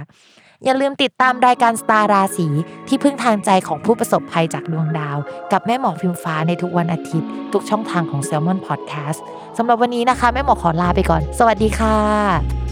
[0.65, 2.47] อย่าลืมติดตามรายการสตาร์ราศี
[2.87, 5.17] ที่พึ่งทางใจของผู้ประสบภัยจากดวงดาว
[5.51, 9.19] กับแม่หมอพิมฟ้าในทุกวันอาทิตย์ ทุกช่องทางของ s ซ l m o n Podcast
[9.57, 12.64] สำหรับวันนี้นะคะแม่หมอขอลาไปก่อน สวัสดีค่ะ